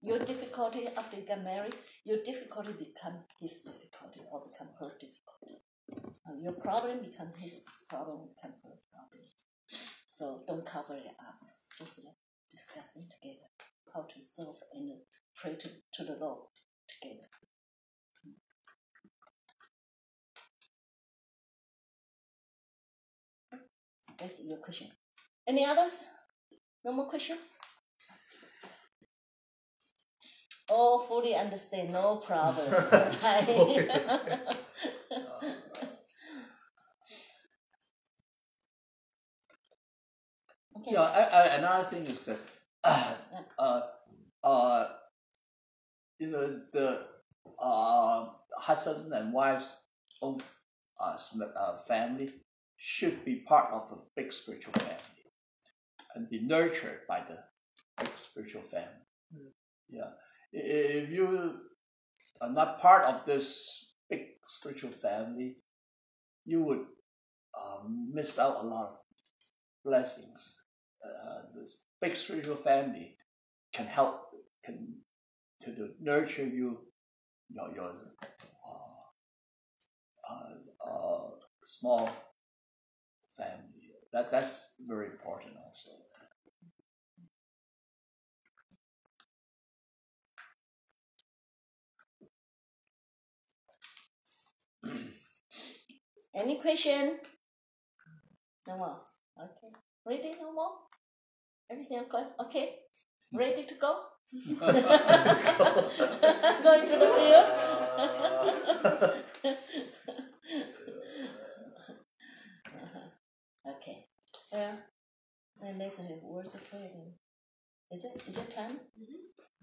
[0.00, 1.74] Your difficulty after you get married,
[2.04, 5.62] your difficulty become his difficulty or become her difficulty.
[6.40, 9.22] Your problem become his problem, become her problem.
[10.06, 11.36] So don't cover it up.
[11.78, 12.00] Just
[12.50, 13.46] discussing together
[13.94, 14.90] how to solve and
[15.34, 16.48] pray to, to the Lord
[16.88, 17.28] together.
[24.18, 24.88] That's your question.
[25.48, 26.06] Any others?
[26.84, 27.38] No more question?
[30.70, 32.70] Oh, fully understand, no problem.
[33.22, 33.48] Right.
[33.48, 33.88] okay.
[40.86, 42.38] Yeah, I, I, another thing is that
[42.84, 43.14] uh,
[43.58, 43.80] uh,
[44.42, 44.86] uh,
[46.18, 47.06] you know, the
[47.62, 48.26] uh,
[48.58, 49.86] husband and wife's
[50.20, 50.40] own
[51.00, 51.16] uh,
[51.56, 52.28] uh, family
[52.76, 54.98] should be part of a big spiritual family
[56.14, 57.38] and be nurtured by the
[57.98, 59.06] big spiritual family.
[59.88, 61.60] Yeah, I- i- if you
[62.40, 65.56] are not part of this big spiritual family,
[66.44, 66.86] you would
[67.60, 68.96] um, miss out a lot of
[69.84, 70.60] blessings.
[71.04, 73.16] Uh, this big spiritual family
[73.72, 74.20] can help
[74.64, 74.96] can
[75.64, 76.80] to, to nurture you
[77.50, 77.92] your your
[78.68, 79.02] uh,
[80.30, 81.30] uh, uh,
[81.64, 82.10] small
[83.36, 83.92] family.
[84.12, 86.01] That that's very important also.
[96.34, 97.20] Any question?
[98.66, 99.00] No more.
[99.38, 99.68] Okay.
[100.06, 100.34] Ready?
[100.40, 100.72] No more?
[101.70, 102.24] Everything okay?
[102.40, 102.78] Okay.
[103.32, 104.00] Ready to go?
[104.32, 104.48] Going
[106.88, 107.48] to the field?
[113.76, 114.06] okay.
[114.52, 114.76] Yeah.
[115.60, 117.12] And let's have words of prayer then.
[117.90, 118.80] Is it is it time?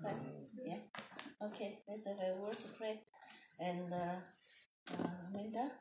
[0.03, 0.19] Time?
[0.63, 0.77] Yeah.
[1.41, 1.79] Okay.
[1.87, 2.99] Let's have words of prayer.
[3.59, 4.19] And uh,
[4.93, 5.71] uh, Linda.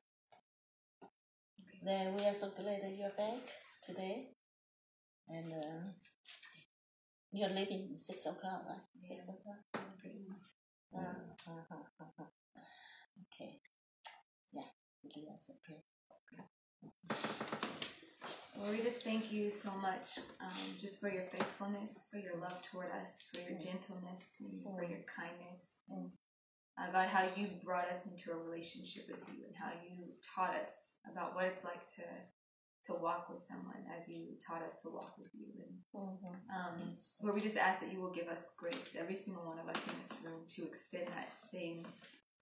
[1.89, 3.41] Then we are so glad that you're back
[3.83, 4.27] today.
[5.27, 5.89] And uh,
[7.33, 8.77] you're leaving six o'clock, right?
[9.01, 9.57] Six o'clock.
[10.95, 12.61] Uh, uh, uh, uh, uh.
[13.25, 13.61] Okay.
[14.53, 14.69] Yeah,
[15.03, 15.21] we do
[15.65, 15.83] pray.
[18.53, 22.37] So Lord, we just thank you so much um, just for your faithfulness, for your
[22.37, 25.81] love toward us, for your gentleness, and for your kindness.
[25.91, 26.11] Mm.
[26.81, 30.05] Uh, God, how you brought us into a relationship with you and how you
[30.35, 32.03] taught us about what it's like to
[32.85, 35.49] to walk with someone as you taught us to walk with you.
[35.67, 36.35] And Mm-hmm.
[36.57, 37.21] um, Yes.
[37.23, 39.85] Lord, we just ask that you will give us grace, every single one of us
[39.89, 41.85] in this room, to extend that same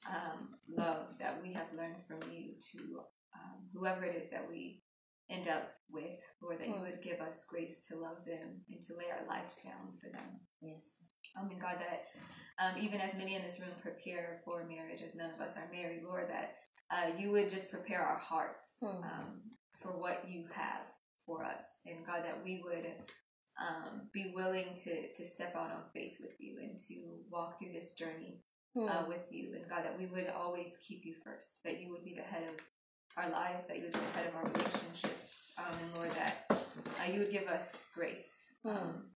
[0.08, 3.00] um, love that we have learned from you to
[3.34, 4.82] um, whoever it is that we
[5.30, 6.82] end up with, Lord, that you Mm.
[6.82, 10.40] would give us grace to love them and to lay our lives down for them.
[10.60, 11.04] Yes.
[11.38, 12.06] Um, and God, that
[12.58, 15.68] um, even as many in this room prepare for marriage, as none of us are
[15.70, 16.56] married, Lord, that
[16.90, 19.02] uh, you would just prepare our hearts Hmm.
[19.04, 19.42] um,
[19.80, 20.80] for what you have
[21.24, 21.80] for us.
[21.84, 22.86] And God, that we would
[23.58, 27.72] um, be willing to, to step out on faith with you and to walk through
[27.72, 28.42] this journey
[28.74, 28.88] Hmm.
[28.88, 29.54] uh, with you.
[29.54, 32.42] And God, that we would always keep you first, that you would be the head
[32.48, 32.56] of
[33.16, 35.52] our lives, that you would be the head of our relationships.
[35.58, 39.10] Um, and Lord, that uh, you would give us grace um,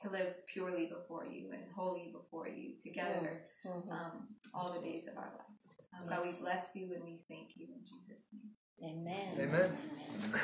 [0.00, 3.90] to live purely before you and holy before you together Mhm.
[3.90, 5.76] um, all the days of our lives.
[6.00, 8.54] Um, God, we bless you and we thank you in Jesus' name.
[8.90, 9.40] Amen.
[9.40, 10.40] Amen.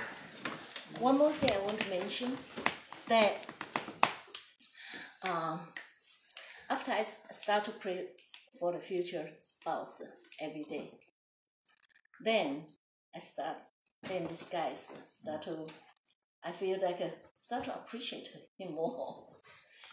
[0.98, 2.36] One more thing I want to mention
[3.08, 3.46] that
[5.28, 5.60] um,
[6.70, 8.06] after I start to pray
[8.58, 10.02] for the future spouse
[10.40, 10.90] every day,
[12.24, 12.64] then
[13.14, 13.56] I start,
[14.08, 15.66] then this guy start to,
[16.44, 17.00] I feel like
[17.36, 19.28] start to appreciate him more.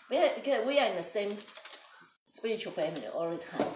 [0.10, 1.38] We are, we are in the same
[2.26, 3.68] spiritual family all the time.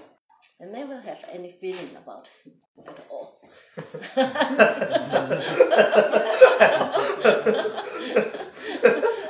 [0.60, 2.54] I never have any feeling about him
[2.88, 3.40] at all.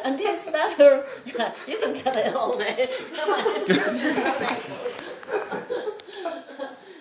[0.05, 2.87] Until I start her, you can cut it all, man.
[3.15, 4.93] Come on.